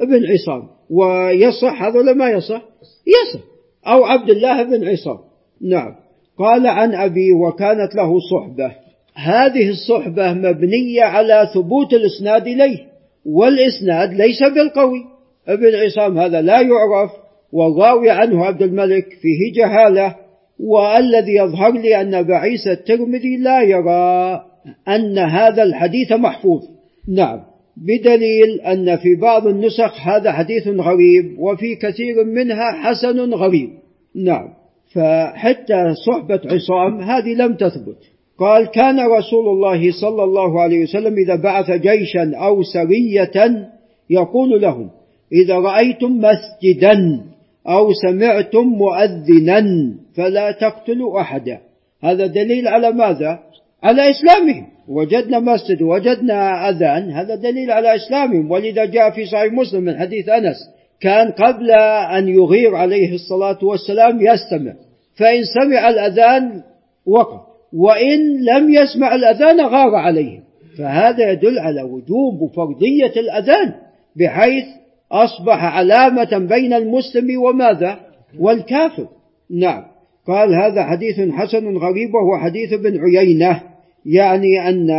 [0.00, 0.68] بن عصام.
[0.90, 2.62] ويصح هذا ولا ما يصح؟
[3.06, 3.44] يصح.
[3.86, 5.18] أو عبد الله بن عصام.
[5.60, 5.94] نعم.
[6.38, 8.72] قال عن أبي وكانت له صحبة.
[9.14, 12.78] هذه الصحبة مبنية على ثبوت الإسناد إليه
[13.26, 15.04] والإسناد ليس بالقوي.
[15.48, 17.10] ابن عصام هذا لا يعرف
[17.52, 20.16] والراوي عنه عبد الملك فيه جهالة
[20.60, 24.42] والذي يظهر لي أن أبا عيسى الترمذي لا يرى
[24.88, 26.62] أن هذا الحديث محفوظ.
[27.08, 27.40] نعم
[27.76, 33.70] بدليل أن في بعض النسخ هذا حديث غريب وفي كثير منها حسن غريب.
[34.16, 34.57] نعم.
[34.94, 37.98] فحتى صحبة عصام هذه لم تثبت.
[38.38, 43.68] قال كان رسول الله صلى الله عليه وسلم إذا بعث جيشا أو سرية
[44.10, 44.90] يقول لهم
[45.32, 47.20] إذا رأيتم مسجدا
[47.68, 51.58] أو سمعتم مؤذنا فلا تقتلوا أحدا.
[52.02, 53.38] هذا دليل على ماذا؟
[53.82, 54.66] على إسلامهم.
[54.88, 58.50] وجدنا مسجد وجدنا أذان هذا دليل على إسلامهم.
[58.50, 60.56] ولذا جاء في صحيح مسلم من حديث أنس
[61.00, 61.70] كان قبل
[62.16, 64.72] أن يغير عليه الصلاة والسلام يستمع.
[65.16, 66.62] فإن سمع الأذان
[67.06, 67.40] وقف
[67.72, 70.40] وإن لم يسمع الأذان غار عليه.
[70.78, 73.74] فهذا يدل على وجوب وفرضية الأذان
[74.16, 74.64] بحيث
[75.12, 78.00] أصبح علامة بين المسلم وماذا؟
[78.38, 79.06] والكافر.
[79.50, 79.84] نعم.
[80.26, 83.62] قال هذا حديث حسن غريب وهو حديث ابن عيينة.
[84.06, 84.90] يعني أن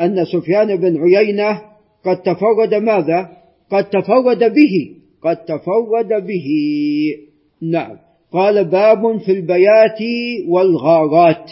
[0.00, 1.60] أن سفيان بن عيينة
[2.04, 3.41] قد تفرد ماذا؟
[3.72, 6.48] قد تفرد به قد تفرد به.
[7.62, 7.96] نعم.
[8.32, 9.98] قال باب في البيات
[10.48, 11.50] والغارات.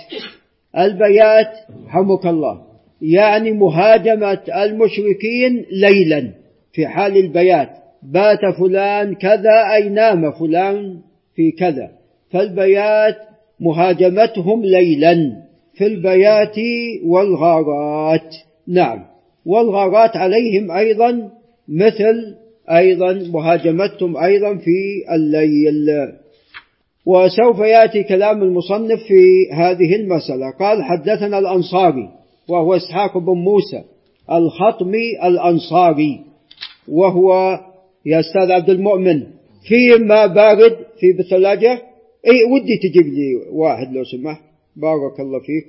[0.79, 1.53] البيات
[1.89, 2.61] حمك الله
[3.03, 6.31] يعني مهاجمة المشركين ليلا
[6.73, 7.71] في حال البيات.
[8.03, 10.99] بات فلان كذا أي نام فلان
[11.35, 11.91] في كذا.
[12.33, 13.17] فالبيات
[13.61, 15.33] مهاجمتهم ليلا
[15.75, 16.57] في البيات
[17.05, 18.37] والغارات.
[18.69, 19.05] نعم.
[19.47, 21.40] والغارات عليهم أيضا
[21.71, 22.37] مثل
[22.71, 25.87] أيضا مهاجمتهم أيضا في الليل.
[27.07, 30.51] وسوف يأتي كلام المصنف في هذه المسألة.
[30.51, 32.09] قال حدثنا الأنصاري
[32.49, 33.83] وهو إسحاق بن موسى
[34.33, 36.21] الخطمي الأنصاري
[36.89, 37.61] وهو
[38.07, 39.23] يا أستاذ عبد المؤمن
[39.69, 41.73] في ماء بارد في بالثلاجة
[42.27, 44.43] إي ودي تجيب لي واحد لو سمحت.
[44.77, 45.67] بارك الله فيك.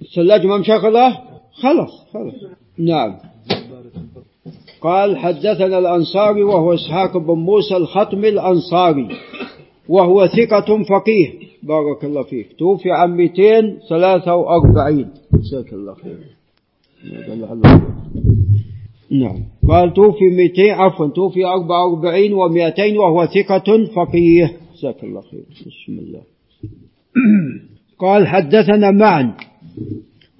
[0.00, 1.18] الثلاجة ما مشغلة؟
[1.52, 2.34] خلاص خلاص.
[2.78, 3.16] نعم.
[4.80, 9.08] قال حدثنا الأنصاري وهو إسحاق بن موسى الخطمي الأنصاري
[9.88, 11.28] وهو ثقة فقيه.
[11.62, 12.46] بارك الله فيك.
[12.58, 16.18] توفي عام 243 جزاك الله خير.
[19.10, 19.44] نعم.
[19.68, 24.56] قال توفي 200 عفوا توفي 44 و200 وهو ثقة فقيه.
[24.76, 25.44] جزاك الله خير.
[25.50, 26.22] بسم الله.
[27.98, 29.34] قال حدثنا معا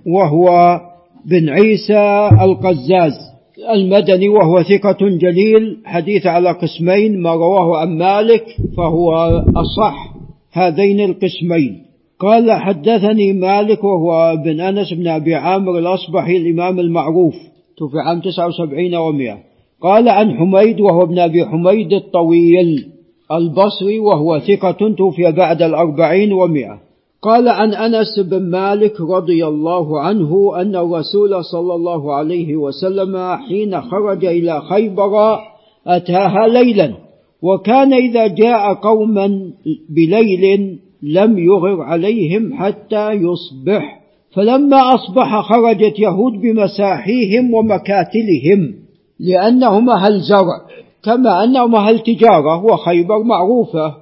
[0.06, 0.80] وهو
[1.24, 3.31] بن عيسى القزاز.
[3.58, 8.44] المدني وهو ثقة جليل حديث على قسمين ما رواه عن مالك
[8.76, 9.12] فهو
[9.56, 10.14] أصح
[10.52, 11.82] هذين القسمين.
[12.18, 17.34] قال حدثني مالك وهو بن أنس بن أبي عامر الأصبحي الإمام المعروف
[17.76, 19.38] توفي عام 79 و100
[19.82, 22.88] قال عن حميد وهو ابن أبي حميد الطويل
[23.32, 26.91] البصري وهو ثقة توفي بعد الأربعين ومئة.
[27.22, 33.80] قال عن أنس بن مالك رضي الله عنه أن الرسول صلى الله عليه وسلم حين
[33.80, 35.38] خرج إلى خيبر
[35.86, 36.94] أتاها ليلا
[37.42, 39.52] وكان إذا جاء قوما
[39.90, 44.02] بليل لم يغر عليهم حتى يصبح
[44.34, 48.74] فلما أصبح خرجت يهود بمساحيهم ومكاتلهم.
[49.20, 50.60] لأنهم أهل زرع
[51.04, 53.94] كما أنهم أهل تجارة وخيبر معروفة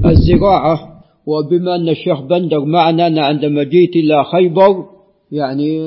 [0.00, 0.97] بالزراعة.
[1.28, 4.84] وبما أن الشيخ بندر معنا أنا عندما جيت إلى خيبر
[5.32, 5.80] يعني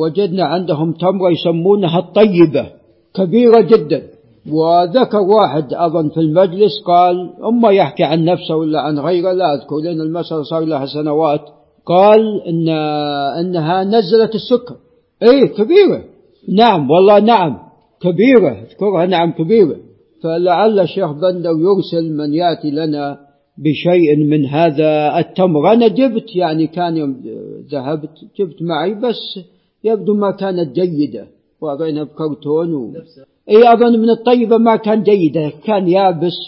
[0.00, 2.66] وجدنا عندهم تمرة يسمونها الطيبة
[3.14, 4.02] كبيرة جدا.
[4.52, 9.76] وذكر واحد أظن في المجلس قال أما يحكي عن نفسه ولا عن غيره لا أذكر
[9.76, 11.40] لأن المسألة صار لها سنوات.
[11.86, 12.68] قال إن
[13.40, 14.76] إنها نزلت السكر.
[15.22, 16.04] إيه كبيرة.
[16.48, 17.58] نعم والله نعم
[18.00, 19.76] كبيرة أذكرها نعم كبيرة.
[20.22, 23.27] فلعل الشيخ بندر يرسل من يأتي لنا
[23.58, 25.72] بشيء من هذا التمر.
[25.72, 27.20] أنا جبت يعني كان يوم
[27.72, 29.38] ذهبت جبت معي بس
[29.84, 31.26] يبدو ما كانت جيدة.
[31.60, 32.92] وأرينا بكرتون و...
[33.50, 35.52] اي أظن من الطيبة ما كان جيدة.
[35.64, 36.38] كان يابس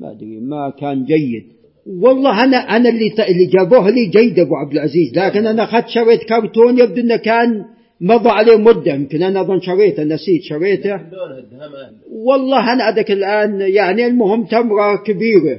[0.00, 1.44] ما أدري ما كان جيد.
[1.86, 5.18] والله أنا أنا اللي اللي جابوه لي جيد أبو عبد العزيز.
[5.18, 7.64] لكن أنا اخذت شريت كرتون يبدو إنه كان
[8.00, 8.94] مضى عليه مدة.
[8.94, 11.00] يمكن أنا أظن شريته نسيت شريته.
[12.12, 15.58] والله أنا عندك الآن يعني المهم تمرة كبيرة.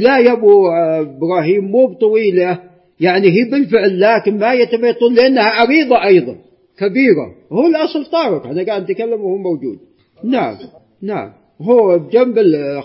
[0.00, 0.68] لا يا ابو
[1.00, 2.60] إبراهيم مو بطويلة
[3.00, 6.36] يعني هي بالفعل لكن ما يتبيطون لأنها عريضة أيضا
[6.78, 7.34] كبيرة.
[7.52, 9.78] هو الأصل طارق أنا قاعد أتكلم وهو موجود.
[10.24, 10.56] نعم
[11.02, 11.32] نعم.
[11.60, 12.36] هو بجنب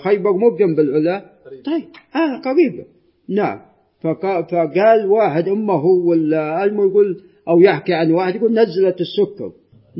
[0.03, 1.25] خيبر مو بجنب العلا.
[1.65, 1.83] طيب
[2.15, 2.85] آه قريبة
[3.29, 3.59] نعم.
[4.51, 9.51] فقال واحد أمه ولا يقول أو يحكي عن واحد يقول نزلت السكر.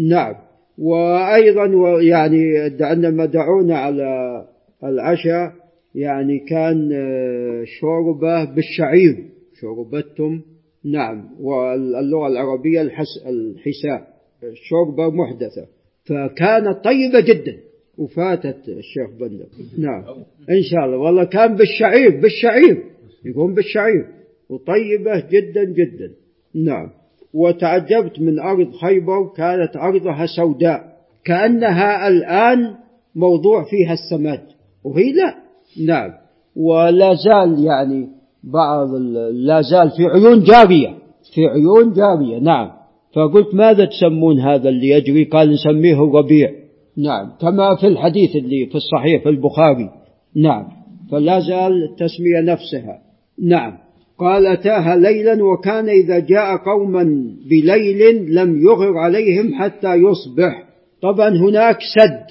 [0.09, 0.35] نعم.
[0.77, 1.65] وأيضا
[2.01, 4.43] يعني عندما دعونا على
[4.83, 5.66] العشاء
[5.97, 9.25] يعني كان آه، شوربة بالشعير
[9.59, 10.41] شوربتهم
[10.85, 14.17] نعم واللغة العربية الحساء
[14.53, 15.65] شوربة محدثة.
[16.05, 17.57] فكانت طيبة جدا.
[17.97, 19.45] وفاتت الشيخ بندر.
[19.77, 20.03] نعم.
[20.49, 20.97] إن شاء الله.
[20.97, 22.83] والله كان بالشعير بالشعير.
[23.25, 24.05] يكون بالشعير.
[24.49, 26.11] وطيبة جدا جدا.
[26.55, 26.89] نعم.
[27.33, 30.97] وتعجبت من أرض خيبر كانت أرضها سوداء.
[31.25, 32.75] كأنها الآن
[33.15, 34.43] موضوع فيها السماد.
[34.83, 35.46] وهي لا.
[35.85, 36.11] نعم.
[36.55, 38.07] ولا زال يعني
[38.43, 38.87] بعض
[39.31, 40.97] لا زال في عيون جارية
[41.33, 42.71] في عيون جارية نعم.
[43.15, 46.51] فقلت ماذا تسمون هذا اللي يجري؟ قال نسميه الربيع
[46.97, 47.31] نعم.
[47.41, 49.89] كما في الحديث اللي في الصحيح في البخاري.
[50.35, 50.67] نعم.
[51.11, 53.01] فلا زال التسمية نفسها.
[53.43, 53.77] نعم.
[54.19, 57.03] قال أتاها ليلا وكان إذا جاء قوما
[57.49, 60.63] بليل لم يغر عليهم حتى يصبح.
[61.01, 62.25] طبعا هناك سد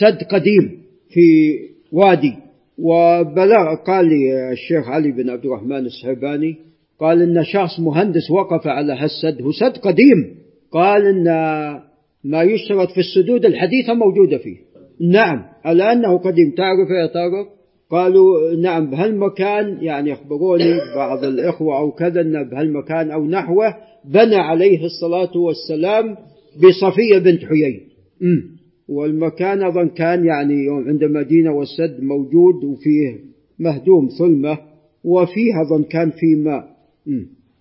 [0.00, 1.54] سد قديم في
[1.92, 2.43] وادي.
[2.78, 6.56] وبلغ قال لي الشيخ علي بن عبد الرحمن السحباني
[7.00, 10.34] قال إن شخص مهندس وقف على هالسد هو سد قديم.
[10.72, 11.24] قال إن
[12.24, 14.56] ما يشترط في السدود الحديثة موجودة فيه.
[15.00, 15.44] نعم.
[15.64, 16.50] على أنه قديم.
[16.56, 17.48] تعرف يا طارق؟
[17.90, 18.90] قالوا نعم.
[18.90, 26.16] بهالمكان يعني يخبروني بعض الإخوة أو كذا أن بهالمكان أو نحوه بنى عليه الصلاة والسلام
[26.56, 27.80] بصفية بنت حيي.
[28.88, 33.20] والمكان أيضا كان يعني عند مدينة والسد موجود وفيه
[33.58, 34.58] مهدوم ثلمة
[35.04, 36.76] وفيه أظن كان في ماء.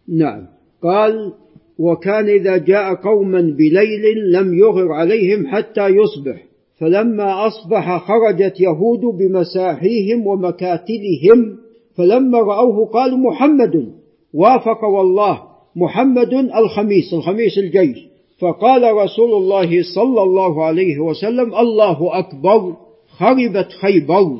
[0.07, 0.47] نعم.
[0.83, 1.33] قال
[1.79, 6.43] وكان إذا جاء قوما بليل لم يغر عليهم حتى يصبح
[6.79, 11.57] فلما أصبح خرجت يهود بمساحيهم ومكاتلهم
[11.95, 13.93] فلما رأوه قالوا محمد.
[14.33, 15.43] وافق والله
[15.75, 18.12] محمد الخميس الخميس الجيش.
[18.43, 22.75] فقال رسول الله صلى الله عليه وسلم الله أكبر
[23.17, 24.37] خربت خيبر.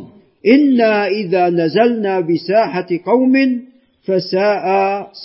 [0.48, 3.34] إنا إذا نزلنا بساحة قوم
[4.04, 4.66] فساء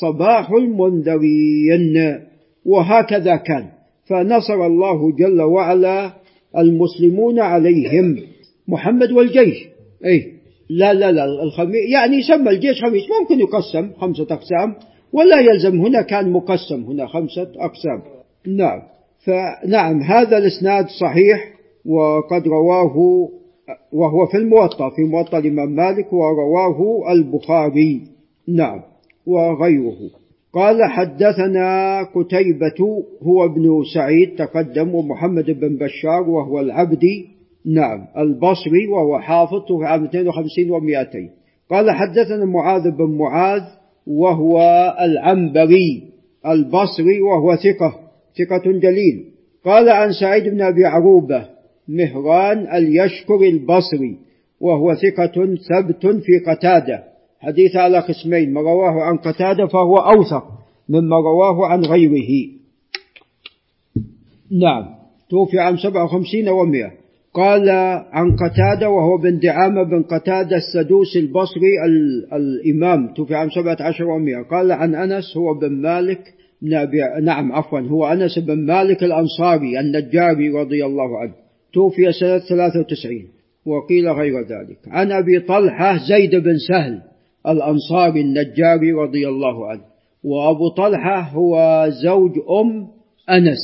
[0.00, 2.18] صباح المنذرين.
[2.66, 3.66] وهكذا كان.
[4.08, 6.12] فنصر الله جل وعلا
[6.58, 8.16] المسلمون عليهم.
[8.68, 9.56] محمد والجيش.
[10.04, 10.32] أي
[10.70, 13.02] لا لا لا الخميس يعني يسمى الجيش خميس.
[13.20, 14.74] ممكن يقسم خمسة أقسام
[15.12, 15.80] ولا يلزم.
[15.80, 18.17] هنا كان مقسم هنا خمسة أقسام.
[18.56, 18.82] نعم.
[19.24, 21.52] فنعم هذا الإسناد صحيح
[21.86, 22.96] وقد رواه
[23.92, 28.02] وهو في الموطأ في موطأ الإمام مالك ورواه البخاري.
[28.48, 28.80] نعم
[29.26, 29.96] وغيره.
[30.52, 37.26] قال حدثنا قتيبة هو ابن سعيد تقدم ومحمد بن بشار وهو العبدي
[37.66, 41.16] نعم البصري وهو حافظ عام 52 و200
[41.70, 43.62] قال حدثنا معاذ بن معاذ
[44.06, 44.60] وهو
[45.00, 46.02] العنبري
[46.46, 48.07] البصري وهو ثقة.
[48.38, 49.24] ثقة جليل.
[49.64, 51.46] قال عن سعيد بن أبي عروبة
[51.88, 54.16] مهران اليشكر البصري
[54.60, 57.04] وهو ثقة ثبت في قتادة.
[57.40, 60.44] حديث على قسمين ما رواه عن قتادة فهو أوثق
[60.88, 62.50] مما رواه عن غيره.
[64.50, 64.84] نعم.
[65.30, 66.90] توفي عام سبعة وخمسين ومئة.
[67.34, 67.70] قال
[68.12, 71.84] عن قتادة وهو بن دعامة بن قتادة السدوسي البصري
[72.32, 73.14] الإمام.
[73.14, 74.42] توفي عام سبعة عشر ومئة.
[74.42, 76.34] قال عن أنس هو بن مالك
[77.22, 77.80] نعم عفوا.
[77.80, 81.32] هو أنس بن مالك الأنصاري النجاري رضي الله عنه.
[81.72, 83.28] توفي سنة 93
[83.66, 84.78] وقيل غير ذلك.
[84.86, 87.00] عن أبي طلحة زيد بن سهل
[87.48, 89.80] الأنصاري النجاري رضي الله عنه.
[90.24, 92.86] وأبو طلحة هو زوج أم
[93.30, 93.58] أنس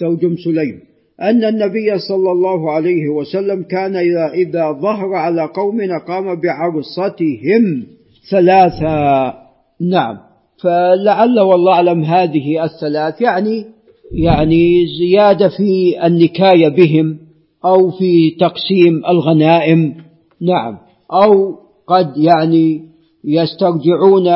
[0.00, 0.80] زوج أم سليم.
[1.22, 7.86] أن النبي صلى الله عليه وسلم كان إذا, إذا ظهر على قوم قام بعرصتهم
[8.30, 9.34] ثلاثة
[9.80, 10.25] نعم.
[10.62, 13.64] فلعل والله أعلم هذه الثلاث يعني
[14.12, 17.18] يعني زيادة في النكاية بهم
[17.64, 19.94] أو في تقسيم الغنائم.
[20.40, 20.78] نعم.
[21.12, 22.82] أو قد يعني
[23.24, 24.28] يسترجعون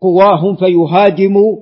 [0.00, 1.56] قواهم فيهاجموا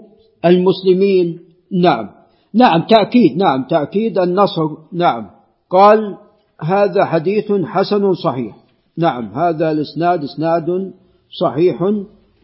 [0.44, 1.38] المسلمين.
[1.82, 2.08] نعم.
[2.54, 4.68] نعم تأكيد نعم تأكيد النصر.
[4.92, 5.26] نعم.
[5.70, 6.16] قال
[6.60, 8.56] هذا حديث حسن صحيح.
[8.98, 10.92] نعم هذا الإسناد إسناد
[11.40, 11.82] صحيح.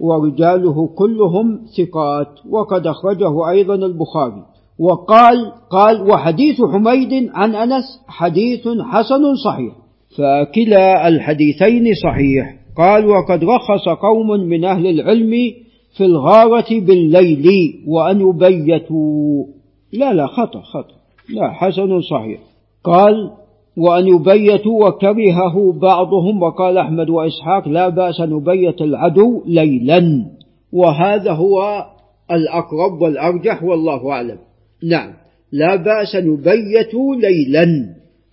[0.01, 4.42] ورجاله كلهم ثقات وقد أخرجه أيضا البخاري.
[4.78, 9.72] وقال قال وحديث حميد عن أنس حديث حسن صحيح.
[10.18, 12.57] فكلا الحديثين صحيح.
[12.76, 15.32] قال وقد رخص قوم من أهل العلم
[15.97, 19.45] في الغارة بالليل وأن يبيتوا.
[19.92, 20.95] لا لا خطأ خطأ.
[21.34, 22.40] لا حسن صحيح.
[22.84, 23.30] قال
[23.77, 26.43] وأن يبيتوا وكرهه بعضهم.
[26.43, 30.25] وقال أحمد وإسحاق لا بأس أن يبيت العدو ليلا.
[30.72, 31.85] وهذا هو
[32.31, 34.39] الأقرب والأرجح والله أعلم.
[34.91, 35.12] نعم
[35.53, 37.66] لا بأس أن يبيتوا ليلا.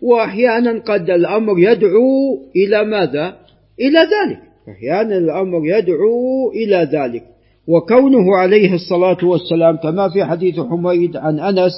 [0.02, 3.36] وأحيانا قد الأمر يدعو إلى ماذا؟
[3.80, 4.40] إلى ذلك.
[4.70, 7.24] أحيانا الأمر يدعو إلى ذلك.
[7.68, 11.72] وكونه عليه الصلاة والسلام كما في حديث حميد عن أنس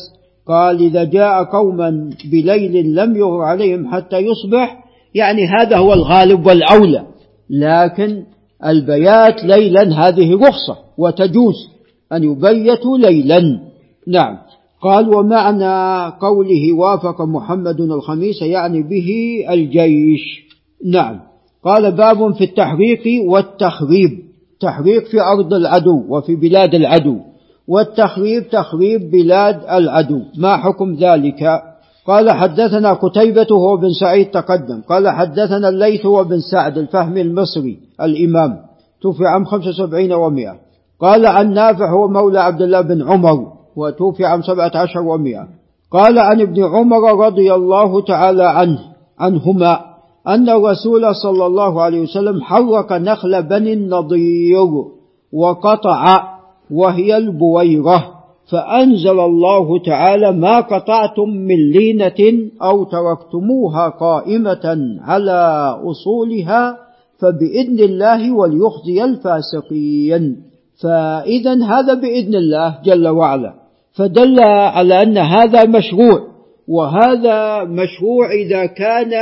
[0.47, 4.83] قال إذا جاء قوما بليل لم يغر عليهم حتى يصبح
[5.15, 7.03] يعني هذا هو الغالب والأولى.
[7.49, 8.23] لكن
[8.65, 11.55] البيات ليلا هذه رخصة وتجوز
[12.13, 13.59] أن يبيتوا ليلا.
[14.07, 14.37] نعم.
[14.81, 19.09] قال ومعنى قوله وافق محمد الخميس يعني به
[19.49, 20.43] الجيش.
[20.85, 21.19] نعم.
[21.63, 24.09] قال باب في التحريق والتخريب.
[24.59, 27.17] تحريق في أرض العدو وفي بلاد العدو.
[27.67, 30.21] والتخريب تخريب بلاد العدو.
[30.37, 31.61] ما حكم ذلك؟
[32.07, 34.81] قال حدثنا قتيبة هو بن سعيد تقدم.
[34.89, 38.57] قال حدثنا الليث هو بن سعد الفهمي المصري الإمام.
[39.01, 40.55] توفي عام 75 و100
[40.99, 43.53] قال عن نافع هو مولى عبد الله بن عمر.
[43.75, 45.47] وتوفي عام 17 و100
[45.91, 48.79] قال عن ابن عمر رضي الله تعالى عنه
[49.19, 49.79] عنهما
[50.27, 54.67] أن الرسول صلى الله عليه وسلم حرك نخل بني النضير
[55.33, 56.32] وقطع
[56.73, 65.41] وهي البويرة فأنزل الله تعالى ما قطعتم من لينة أو تركتموها قائمة على
[65.83, 66.77] أصولها
[67.19, 70.37] فبإذن الله وليخزي الفاسقين.
[70.83, 73.53] فإذا هذا بإذن الله جل وعلا.
[73.93, 76.19] فدل على أن هذا مشروع.
[76.67, 79.13] وهذا مشروع إذا كان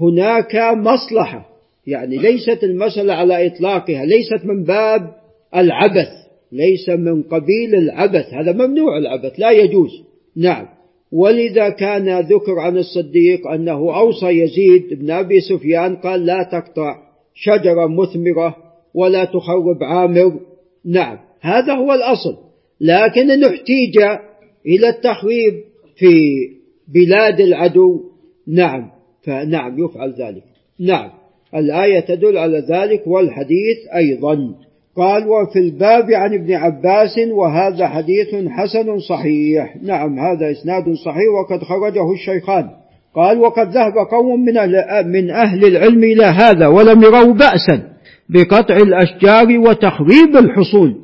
[0.00, 1.46] هناك مصلحة.
[1.86, 5.10] يعني ليست المسألة على إطلاقها ليست من باب
[5.56, 6.23] العبث.
[6.54, 8.34] ليس من قبيل العبث.
[8.34, 9.90] هذا ممنوع العبث لا يجوز.
[10.36, 10.66] نعم.
[11.12, 16.96] ولذا كان ذكر عن الصديق أنه أوصى يزيد بن أبي سفيان قال لا تقطع
[17.34, 18.56] شجرة مثمرة
[18.94, 20.40] ولا تخرب عامر.
[20.84, 21.18] نعم.
[21.40, 22.36] هذا هو الأصل.
[22.80, 23.98] لكن إن احتيج
[24.66, 25.54] إلى التخريب
[25.96, 26.12] في
[26.94, 28.00] بلاد العدو.
[28.46, 28.90] نعم.
[29.22, 30.42] فنعم يفعل ذلك.
[30.80, 31.10] نعم.
[31.54, 34.54] الآية تدل على ذلك والحديث أيضا.
[34.96, 39.76] قال وفي الباب عن ابن عباس وهذا حديث حسن صحيح.
[39.82, 42.68] نعم هذا إسناد صحيح وقد خرجه الشيخان.
[43.14, 44.54] قال وقد ذهب قوم من
[45.12, 47.82] من أهل العلم إلى هذا ولم يروا بأسا
[48.28, 50.94] بقطع الأشجار وتخريب الحصول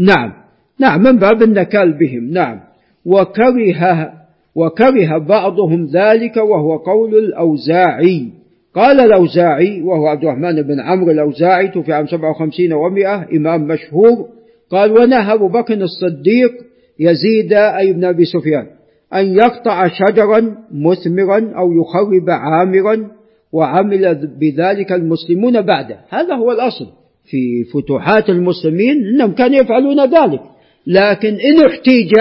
[0.00, 0.32] نعم
[0.80, 2.30] نعم من باب النكال بهم.
[2.30, 2.60] نعم
[3.06, 4.12] وكره
[4.54, 8.39] وكره بعضهم ذلك وهو قول الأوزاعي.
[8.74, 14.28] قال الأوزاعي وهو عبد الرحمن بن عمرو الأوزاعي توفي عام 57 و100 إمام مشهور.
[14.70, 16.52] قال ونهى أبو بكر الصديق
[16.98, 18.66] يزيد أي ابن أبي سفيان
[19.14, 23.06] أن يقطع شجرا مثمرا أو يخرب عامرا
[23.52, 25.96] وعمل بذلك المسلمون بعده.
[26.08, 26.86] هذا هو الأصل
[27.24, 30.40] في فتوحات المسلمين أنهم كانوا يفعلون ذلك.
[30.86, 32.12] لكن إن احتيج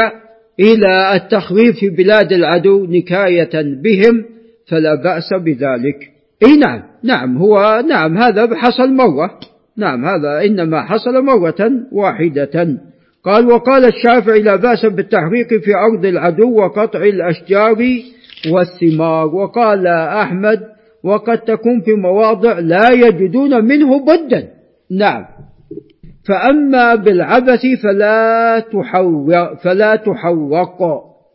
[0.59, 4.25] إلى التخريب في بلاد العدو نكاية بهم
[4.67, 6.18] فلا بأس بذلك.
[6.45, 9.39] إي نعم نعم هو نعم هذا حصل مرة.
[9.77, 12.77] نعم هذا إنما حصل مرة واحدة.
[13.23, 17.77] قال وقال الشافعي لا بأس بالتحريق في أرض العدو وقطع الأشجار
[18.53, 19.35] والثمار.
[19.35, 20.59] وقال أحمد
[21.03, 24.47] وقد تكون في مواضع لا يجدون منه بدا.
[24.91, 25.25] نعم.
[26.27, 30.81] فأما بالعبث فلا تحوق فلا تحوق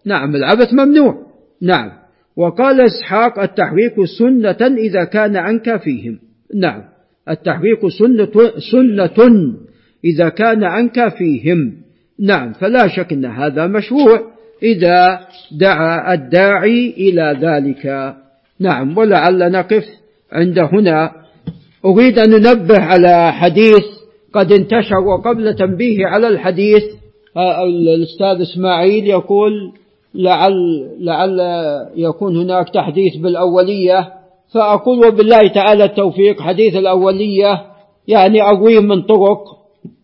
[0.06, 1.14] نعم العبث ممنوع.
[1.62, 2.03] نعم.
[2.36, 6.18] وقال إسحاق التحريك سنة إذا كان عنك فيهم.
[6.54, 6.82] نعم.
[7.30, 9.28] التحريك سنة, سنة
[10.04, 11.72] إذا كان عنك فيهم.
[12.20, 12.52] نعم.
[12.52, 14.20] فلا شك أن هذا مشروع.
[14.62, 15.20] إذا
[15.52, 18.14] دعا الداعي إلى ذلك.
[18.60, 18.98] نعم.
[18.98, 19.84] ولعل نقف
[20.32, 21.12] عند هنا.
[21.84, 23.84] أريد أن ننبه على حديث
[24.32, 26.82] قد انتشر وقبل تنبيه على الحديث.
[27.36, 29.52] الأستاذ إسماعيل يقول
[30.14, 31.40] لعل, لعل
[31.96, 34.12] يكون هناك تحديث بالأولية.
[34.54, 37.62] فأقول وبالله تعالى التوفيق حديث الأولية
[38.08, 39.44] يعني أقويه من طرق.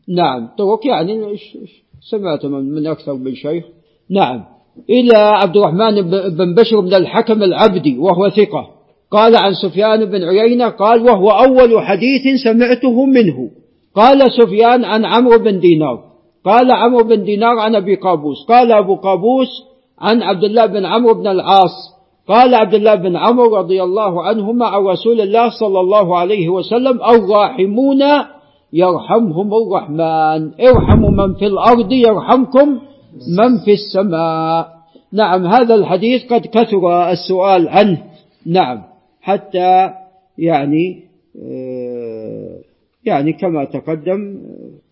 [0.09, 1.37] نعم طرق يعني
[2.11, 3.65] سمعت من أكثر من شيخ.
[4.11, 4.45] نعم
[4.91, 8.69] إلى عبد الرحمن بن بشر بن الحكم العبدي وهو ثقة.
[9.11, 13.51] قال عن سفيان بن عيينة قال وهو أول حديث سمعته منه.
[13.95, 16.05] قال سفيان عن عمرو بن دينار.
[16.45, 18.37] قال عمرو بن دينار عن أبي قابوس.
[18.49, 19.70] قال أبو قابوس
[20.01, 22.01] عن عبد الله بن عمرو بن العاص.
[22.29, 27.01] قال عبد الله بن عمرو رضي الله عنهما عن رسول الله صلى الله عليه وسلم
[27.03, 28.03] الراحمون
[28.73, 30.51] يرحمهم الرحمن.
[30.61, 32.69] ارحموا من في الأرض يرحمكم
[33.39, 34.69] من في السماء.
[35.13, 38.03] نعم هذا الحديث قد كثر السؤال عنه.
[38.47, 38.83] نعم
[39.21, 39.91] حتى
[40.39, 42.59] يعني آه،
[43.05, 44.39] يعني كما تقدم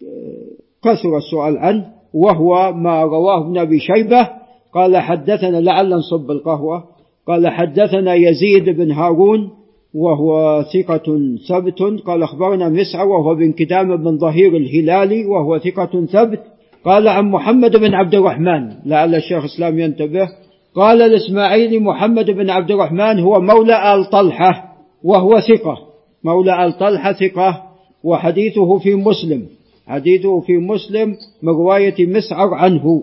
[0.03, 0.49] آه،
[0.83, 4.38] كثر السؤال عنه وهو ما رواه ابن أبي شيبة
[4.75, 6.85] قال حدثنا لعل نصب القهوة
[7.27, 9.51] قال حدثنا يزيد بن هارون
[9.95, 16.41] وهو ثقة ثبت قال أخبرنا مسعى وهو بن كدام بن ظهير الهلالي وهو ثقة ثبت
[16.85, 20.29] قال عن محمد بن عبد الرحمن لعل الشيخ الإسلام ينتبه.
[20.75, 25.79] قال الإسماعيلي محمد بن عبد الرحمن هو مولى آل طلحة وهو ثقة.
[26.25, 27.63] مولى آل طلحة ثقة
[28.05, 29.47] وحديثه في مسلم.
[29.87, 33.03] حديثه في مسلم من رواية مسعر عنه.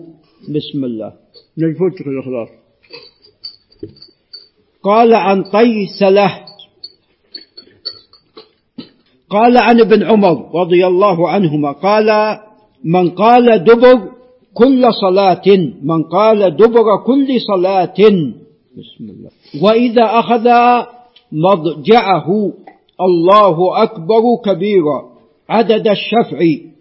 [0.54, 1.25] بسم الله.
[1.58, 2.48] للفجر الإخلاص
[4.82, 6.44] قال عن قيسلة
[9.30, 12.38] قال عن ابن عمر رضي الله عنهما قال
[12.84, 14.08] من قال دبر
[14.54, 15.42] كل صلاة
[15.82, 17.94] من قال دبر كل صلاة
[18.76, 19.30] بسم الله
[19.62, 20.48] وإذا أخذ
[21.32, 22.52] مضجعه
[23.00, 25.10] الله أكبر كبيرا
[25.48, 26.38] عدد الشفع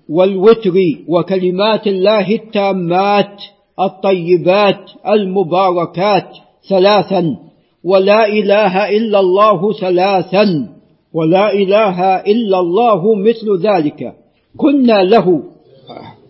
[0.09, 0.73] والوتر
[1.07, 3.41] وكلمات الله التامات.
[3.79, 6.27] الطيبات المباركات
[6.69, 7.37] ثلاثا
[7.83, 10.69] ولا إله إلا الله ثلاثا
[11.13, 14.13] ولا إله إلا الله مثل ذلك.
[14.57, 15.43] كنا له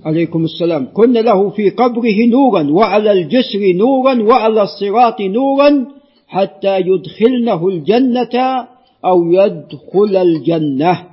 [0.06, 5.86] عليكم السلام كنا له في قبره نورا وعلى الجسر نورا وعلى الصراط نورا
[6.28, 8.68] حتى يدخلنه الجنة
[9.06, 11.04] أو يدخل الجنة.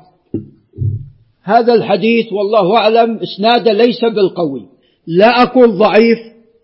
[1.42, 4.71] هذا الحديث والله أعلم اسناد ليس بالقوي.
[5.06, 6.18] لا أقول ضعيف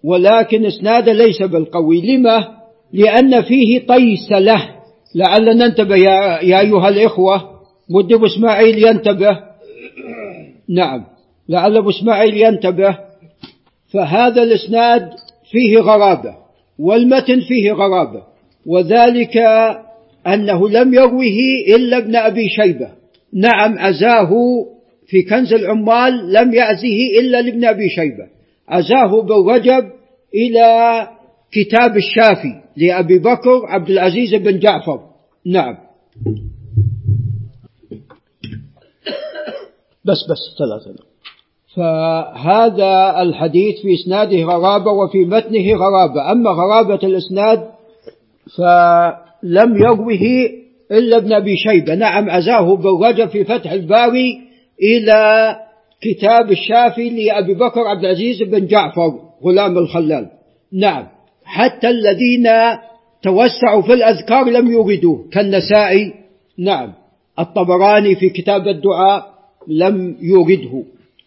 [0.04, 2.16] ولكن اسناد ليس بالقوي.
[2.16, 2.48] لما؟
[2.92, 4.68] لأن فيه طيسلة
[5.14, 7.50] لعل ننتبه يا, يا أيها الإخوة.
[7.90, 9.38] ودي أبو إسماعيل ينتبه.
[10.68, 11.04] نعم.
[11.48, 12.98] لعل أبو إسماعيل ينتبه.
[13.92, 15.10] فهذا الإسناد
[15.50, 16.34] فيه غرابة
[16.78, 18.22] والمتن فيه غرابة.
[18.66, 19.36] وذلك
[20.26, 21.22] أنه لم يروه
[21.76, 22.88] إلا ابن أبي شيبة.
[23.32, 24.30] نعم عزاه
[25.08, 28.28] في كنز العمال لم يعزه إلا لابن أبي شيبة.
[28.68, 29.90] عزاه بالرجب
[30.34, 31.08] إلى
[31.52, 35.00] كتاب الشافي لأبي بكر عبد العزيز بن جعفر.
[35.46, 35.74] نعم.
[40.04, 41.04] بس بس ثلاثة.
[41.76, 46.32] فهذا الحديث في إسناده غرابة وفي متنه غرابة.
[46.32, 47.68] أما غرابة الإسناد
[48.56, 50.50] فلم يروه
[50.92, 51.94] إلا ابن أبي شيبة.
[51.94, 54.47] نعم عزاه بالرجب في فتح الباري
[54.82, 55.56] إلى
[56.00, 60.30] كتاب الشافي لأبي بكر عبد العزيز بن جعفر غلام الخلال.
[60.72, 61.06] نعم.
[61.44, 62.48] حتى الذين
[63.22, 66.14] توسعوا في الأذكار لم يوردوه كالنسائي.
[66.58, 66.92] نعم.
[67.38, 70.82] الطبراني في كتاب الدعاء لم يورده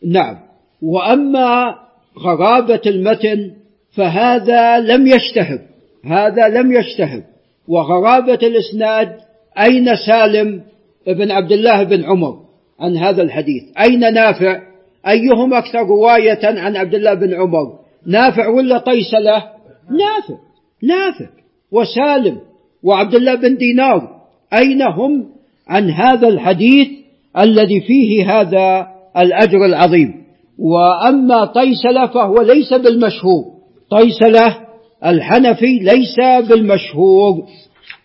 [0.05, 0.37] نعم.
[0.81, 1.75] وأما
[2.19, 3.51] غرابة المتن
[3.91, 5.59] فهذا لم يشتهر
[6.05, 7.21] هذا لم يشتهر
[7.67, 9.17] وغرابة الإسناد
[9.59, 10.61] أين سالم
[11.07, 12.50] بن عبد الله بن عمر؟
[12.81, 13.63] عن هذا الحديث.
[13.79, 14.61] أين نافع؟
[15.07, 19.43] أيهم أكثر رواية عن عبد الله بن عمر؟ نافع ولا طيسلة؟
[19.91, 20.37] نافع.
[20.83, 21.29] نافع.
[21.71, 22.37] وسالم
[22.83, 24.09] وعبد الله بن دينار.
[24.53, 25.25] أين هم
[25.67, 26.87] عن هذا الحديث
[27.39, 30.13] الذي فيه هذا الأجر العظيم؟
[30.59, 33.43] وأما طيسلة فهو ليس بالمشهور.
[33.91, 34.57] طيسلة
[35.05, 37.43] الحنفي ليس بالمشهور.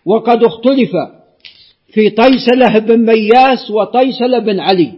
[0.05, 0.91] وقد اختلف
[1.87, 4.91] في طيسلة بن مياس وطيسلة بن علي.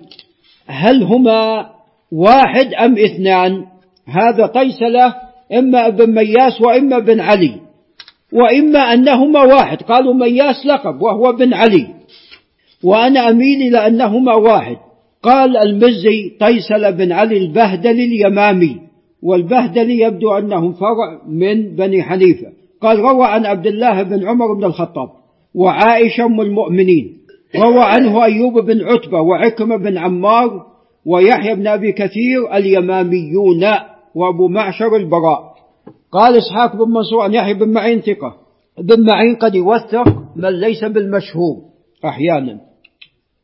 [0.67, 1.69] هل هما
[2.11, 3.65] واحد أم اثنان؟
[4.07, 5.15] هذا طيسلة
[5.53, 7.55] إما ابن مياس وإما بن علي.
[8.33, 9.81] وإما أنهما واحد.
[9.81, 11.87] قالوا مياس لقب وهو بن علي.
[12.83, 14.77] وأنا أميل إلى أنهما واحد.
[15.23, 18.77] قال المزي طيسل بن علي البهدلي اليمامي.
[19.23, 22.47] والبهدلي يبدو أنهم فرع من بني حنيفة.
[22.81, 25.18] قال روى عن عبد الله بن عمر بن الخطاب.
[25.59, 27.19] وعائشة أم المؤمنين.
[27.55, 30.65] روى عنه أيوب بن عتبة وعكرمة بن عمار
[31.05, 33.63] ويحيى بن أبي كثير اليماميون
[34.15, 35.49] وأبو معشر البراء.
[36.11, 38.35] قال إسحاق بن منصور عن يحيى بن معين ثقة.
[38.79, 41.55] بن معين قد يوثق من ليس بالمشهور
[42.05, 42.59] أحيانا.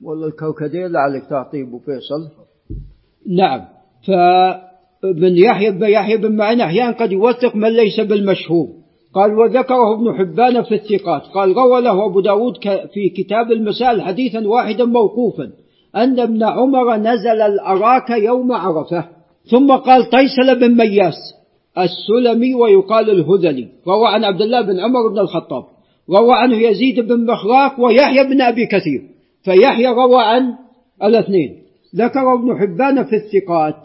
[0.03, 2.21] والله الكوكدير لعلك تعطيه أبو فيصل.
[3.37, 3.61] نعم.
[4.07, 8.84] فابن يحيى بن يحيى بن معين أحيانا قد يوثق من ليس بالمشهور.
[9.15, 11.21] قال وذكره ابن حبان في الثقات.
[11.21, 12.53] قال روى له أبو داود
[12.93, 15.49] في كتاب المسائل حديثا واحدا موقوفا
[15.95, 19.05] أن ابن عمر نزل الأراك يوم عرفة.
[19.51, 21.15] ثم قال طيسل بن مياس
[21.77, 23.67] السلمي ويقال الهذلي.
[23.87, 25.63] روى عن عبد الله بن عمر بن الخطاب.
[26.09, 29.01] روى عنه يزيد بن مخراق ويحيى بن أبي كثير.
[29.43, 30.53] فيحيى روى عن
[31.03, 31.55] الاثنين.
[31.95, 33.75] ذكر ابن حبان في الثقات.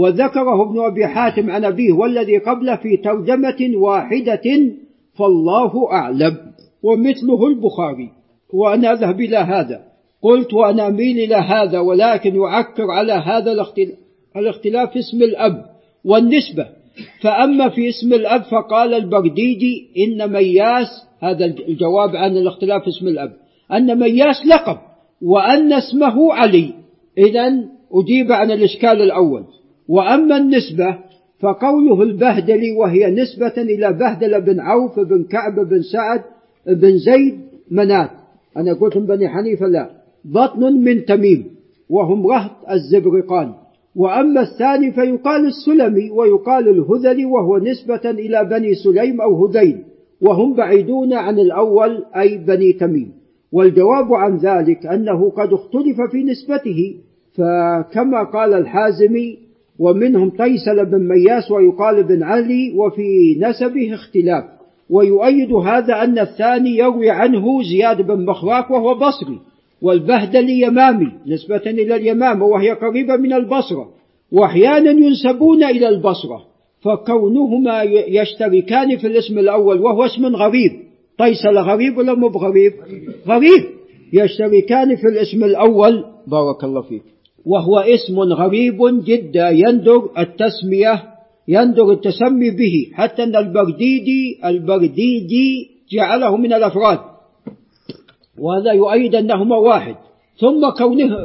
[0.00, 4.42] وذكره ابن أبي حاتم عن أبيه والذي قبله في ترجمة واحدة
[5.18, 6.36] فالله أعلم
[6.82, 8.10] ومثله البخاري.
[8.52, 9.80] وأنا أذهب إلى هذا.
[10.22, 13.52] قلت وأنا أميل إلى هذا ولكن يعكر على هذا
[14.36, 15.64] الاختلاف في اسم الأب
[16.04, 16.66] والنسبة.
[17.22, 20.88] فأما في اسم الأب فقال البرديجي إن مياس
[21.20, 23.32] هذا الجواب عن الاختلاف في اسم الأب
[23.72, 24.78] أن مياس لقب
[25.22, 26.74] وأن اسمه علي.
[27.18, 29.44] إذا أجيب عن الإشكال الأول.
[29.90, 30.98] وأما النسبة
[31.40, 36.22] فقوله البهدلي وهي نسبة إلى بهدل بن عوف بن كعب بن سعد
[36.66, 37.38] بن زيد
[37.70, 38.10] منات.
[38.56, 39.90] أنا قلت بني حنيفة لا.
[40.24, 41.44] بطن من تميم
[41.88, 43.52] وهم رهط الزبرقان.
[43.96, 49.78] وأما الثاني فيقال السلمي ويقال الهذلي وهو نسبة إلى بني سليم أو هذيل
[50.20, 53.12] وهم بعيدون عن الأول أي بني تميم.
[53.52, 56.94] والجواب عن ذلك أنه قد اختلف في نسبته
[57.34, 59.49] فكما قال الحازمي
[59.80, 64.44] ومنهم قيسل بن مياس ويقال بن علي وفي نسبه اختلاف.
[64.90, 69.38] ويؤيد هذا أن الثاني يروي عنه زياد بن مخراق وهو بصري
[69.82, 73.88] والبهدلي يمامي نسبة إلى اليمامة وهي قريبة من البصرة.
[74.32, 76.44] وأحيانا ينسبون إلى البصرة
[76.80, 80.70] فكونهما يشتركان في الاسم الأول وهو اسم غريب.
[81.18, 82.72] طيسل غريب ولا مو بغريب؟
[83.28, 83.64] غريب.
[84.12, 86.04] يشتركان في الاسم الأول.
[86.26, 87.19] بارك الله فيك.
[87.46, 91.02] وهو اسم غريب جدا يندر التسمية
[91.48, 96.98] يندر التسمي به حتى أن البرديدي البرديدي جعله من الأفراد.
[98.38, 99.96] وهذا يؤيد أنهما واحد.
[100.40, 101.16] ثم كونه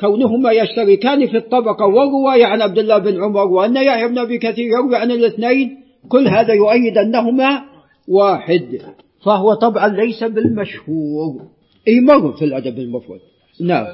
[0.00, 4.66] كونهما يشتركان في الطبقة والرواية عن عبد الله بن عمر وأن يحيى بن أبي كثير
[4.66, 5.76] يروي عن الاثنين
[6.08, 7.62] كل هذا يؤيد أنهما
[8.08, 8.78] واحد.
[9.24, 11.42] فهو طبعا ليس بالمشهور.
[11.88, 13.20] أي مر في الأدب المفرد.
[13.60, 13.86] نعم.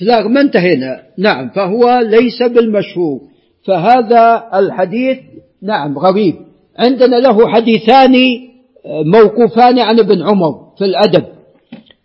[0.00, 1.02] لا ما انتهينا.
[1.18, 3.20] نعم فهو ليس بالمشهور.
[3.66, 5.18] فهذا الحديث
[5.62, 6.34] نعم غريب.
[6.78, 8.14] عندنا له حديثان
[9.04, 11.24] موقوفان عن ابن عمر في الأدب.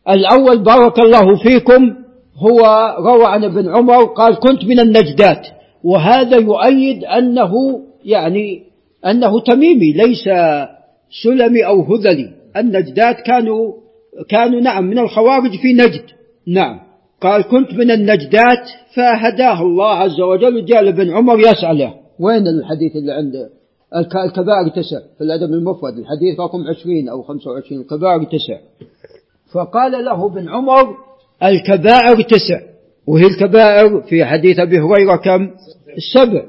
[0.10, 1.96] الأول بارك الله فيكم
[2.38, 2.60] هو
[3.00, 5.48] روى عن ابن عمر قال كنت من النجدات
[5.84, 8.64] وهذا يؤيد أنه يعني
[9.06, 10.30] أنه تميمي ليس
[11.24, 12.30] سلمي أو هذلي.
[12.58, 13.74] النجدات كانوا
[14.30, 16.04] كانوا نعم من الخوارج في نجد.
[16.48, 16.80] نعم.
[17.26, 21.94] قال كنت من النجدات فهداه الله عز وجل جاء لابن عمر يسأله.
[22.20, 23.50] وين الحديث اللي عنده
[24.26, 28.58] الكبائر تسع؟ في الأدب المفرد الحديث رقم عشرين أو خمسة وعشرين الكبائر تسع.
[29.54, 30.96] فقال له ابن عمر
[31.44, 32.60] الكبائر تسع.
[33.08, 35.50] وهي الكبائر في حديث أبي هريرة كم؟
[36.14, 36.46] سبع.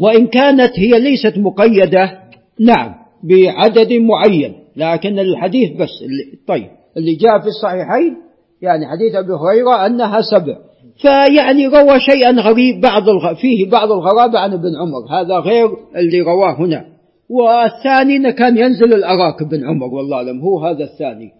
[0.00, 2.20] وإن كانت هي ليست مقيدة
[2.60, 6.68] نعم بعدد معين لكن الحديث بس اللي طيب.
[6.96, 8.16] اللي جاء في الصحيحين
[8.62, 10.56] يعني حديث أبي هريرة أنها سبع.
[10.96, 13.34] فيعني روى شيئا غريب بعض الغ...
[13.34, 15.20] فيه بعض الغرابة عن ابن عمر.
[15.20, 16.84] هذا غير اللي رواه هنا.
[17.28, 20.40] والثاني إنه كان ينزل الأراك ابن عمر والله أعلم.
[20.40, 21.32] هو هذا الثاني.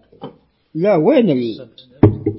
[0.75, 1.67] لا وين ال...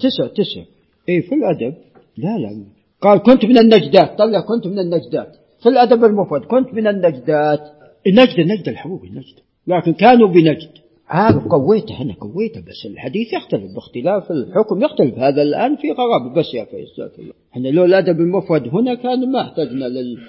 [0.01, 0.63] تسع تسع.
[1.09, 1.75] اي في الأدب.
[2.17, 2.65] لا لا.
[3.01, 4.19] قال كنت من النجدات.
[4.19, 5.37] طلع كنت من النجدات.
[5.63, 7.61] في الأدب المفرد كنت من النجدات.
[8.07, 10.82] النجد نجد الحروب النجد لكن كانوا بنجد.
[11.13, 15.19] عارف قويته أنا قويته بس الحديث يختلف باختلاف الحكم يختلف.
[15.19, 19.85] هذا الآن في غرابة بس يا فيصل إحنا لو الأدب المفرد هنا كان ما احتجنا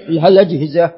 [0.09, 0.91] لهالأجهزة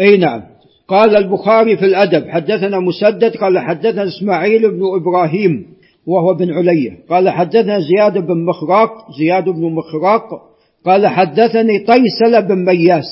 [0.00, 0.42] أي نعم.
[0.88, 5.66] قال البخاري في الأدب حدثنا مسدد قال حدثنا إسماعيل بن إبراهيم
[6.06, 6.98] وهو بن علية.
[7.10, 10.22] قال حدثنا زياد بن مخراق زياد بن مخراق.
[10.84, 13.04] قال حدثني طيسل بن مياس.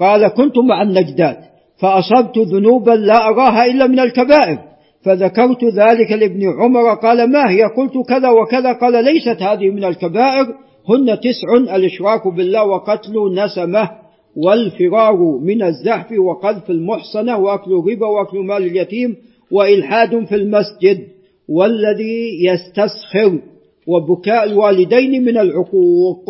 [0.00, 1.38] قال كنت مع النجدات
[1.78, 4.75] فأصبت ذنوبا لا أراها إلا من الكبائر.
[5.06, 10.46] فذكرت ذلك لابن عمر قال ما هي؟ قلت كذا وكذا قال ليست هذه من الكبائر
[10.88, 13.90] هن تسع الإشراك بالله وقتل نسمة
[14.36, 19.16] والفرار من الزحف وقذف المحصنة وأكل الربا وأكل مال اليتيم
[19.50, 21.06] وإلحاد في المسجد
[21.48, 23.40] والذي يستسخر
[23.86, 26.26] وبكاء الوالدين من العقوق.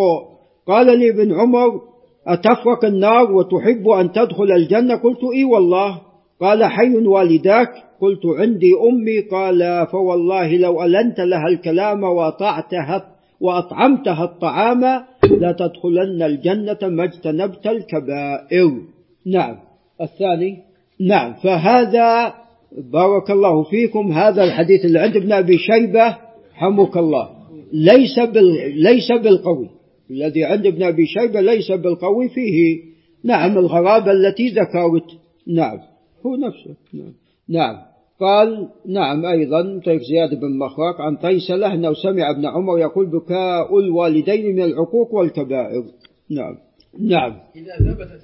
[0.66, 1.80] قال لي ابن عمر
[2.26, 6.00] أتفرق النار وتحب أن تدخل الجنة؟ قلت إي والله.
[6.40, 7.68] قال حي والداك؟
[8.00, 9.20] قلت عندي أمي.
[9.20, 18.70] قال فوالله لو ألنت لها الكلام وأطعتها وأطعمتها الطعام لتدخلن الجنة ما اجتنبت الكبائر.
[19.26, 19.56] نعم.
[20.00, 20.58] الثاني؟
[21.00, 21.34] نعم.
[21.34, 22.34] فهذا
[22.92, 26.16] بارك الله فيكم هذا الحديث اللي عند ابن أبي شيبة
[26.54, 27.28] حمك الله.
[27.72, 29.68] ليس بال ليس بالقوي.
[30.10, 32.80] الذي عند ابن أبي شيبة ليس بالقوي فيه.
[33.24, 35.10] نعم الغرابة التي ذكرت.
[35.46, 35.78] نعم.
[36.26, 36.74] هو نفسه.
[36.94, 37.12] نعم,
[37.48, 37.76] نعم.
[38.20, 43.78] قال نعم أيضا طيب زياد بن مخراق عن طيسلة أنه سمع ابن عمر يقول بكاء
[43.78, 45.84] الوالدين من العقوق والكبائر.
[46.30, 46.56] نعم.
[47.00, 47.32] نعم.
[47.56, 48.22] إذا ثبتت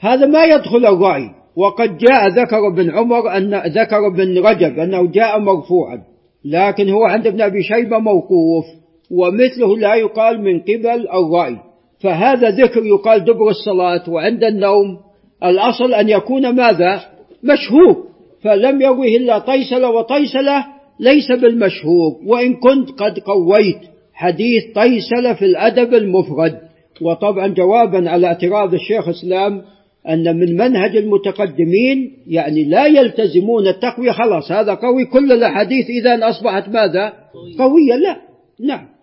[0.00, 5.38] هذا ما يدخل الرأي وقد جاء ذكر ابن عمر أن ذكر ابن رجب أنه جاء
[5.38, 6.02] مرفوعا
[6.44, 8.64] لكن هو عند ابن أبي شيبة موقوف
[9.10, 11.56] ومثله لا يقال من قبل الرأي.
[12.00, 14.98] فهذا ذكر يقال دبر الصلاة وعند النوم.
[15.44, 17.00] الأصل أن يكون ماذا؟
[17.42, 18.08] مشهور.
[18.42, 20.66] فلم يروه إلا طيسلة وطيسلة
[21.00, 22.16] ليس بالمشهور.
[22.26, 23.78] وإن كنت قد قويت
[24.14, 26.58] حديث طيسلة في الأدب المفرد.
[27.02, 29.62] وطبعا جوابا على اعتراض الشيخ إسلام
[30.08, 34.10] أن من منهج المتقدمين يعني لا يلتزمون التقوية.
[34.10, 35.04] خلاص هذا قوي.
[35.04, 37.12] كل الأحاديث إذا أصبحت ماذا؟
[37.58, 37.96] قوية.
[37.96, 38.16] لا.
[38.60, 38.97] نعم.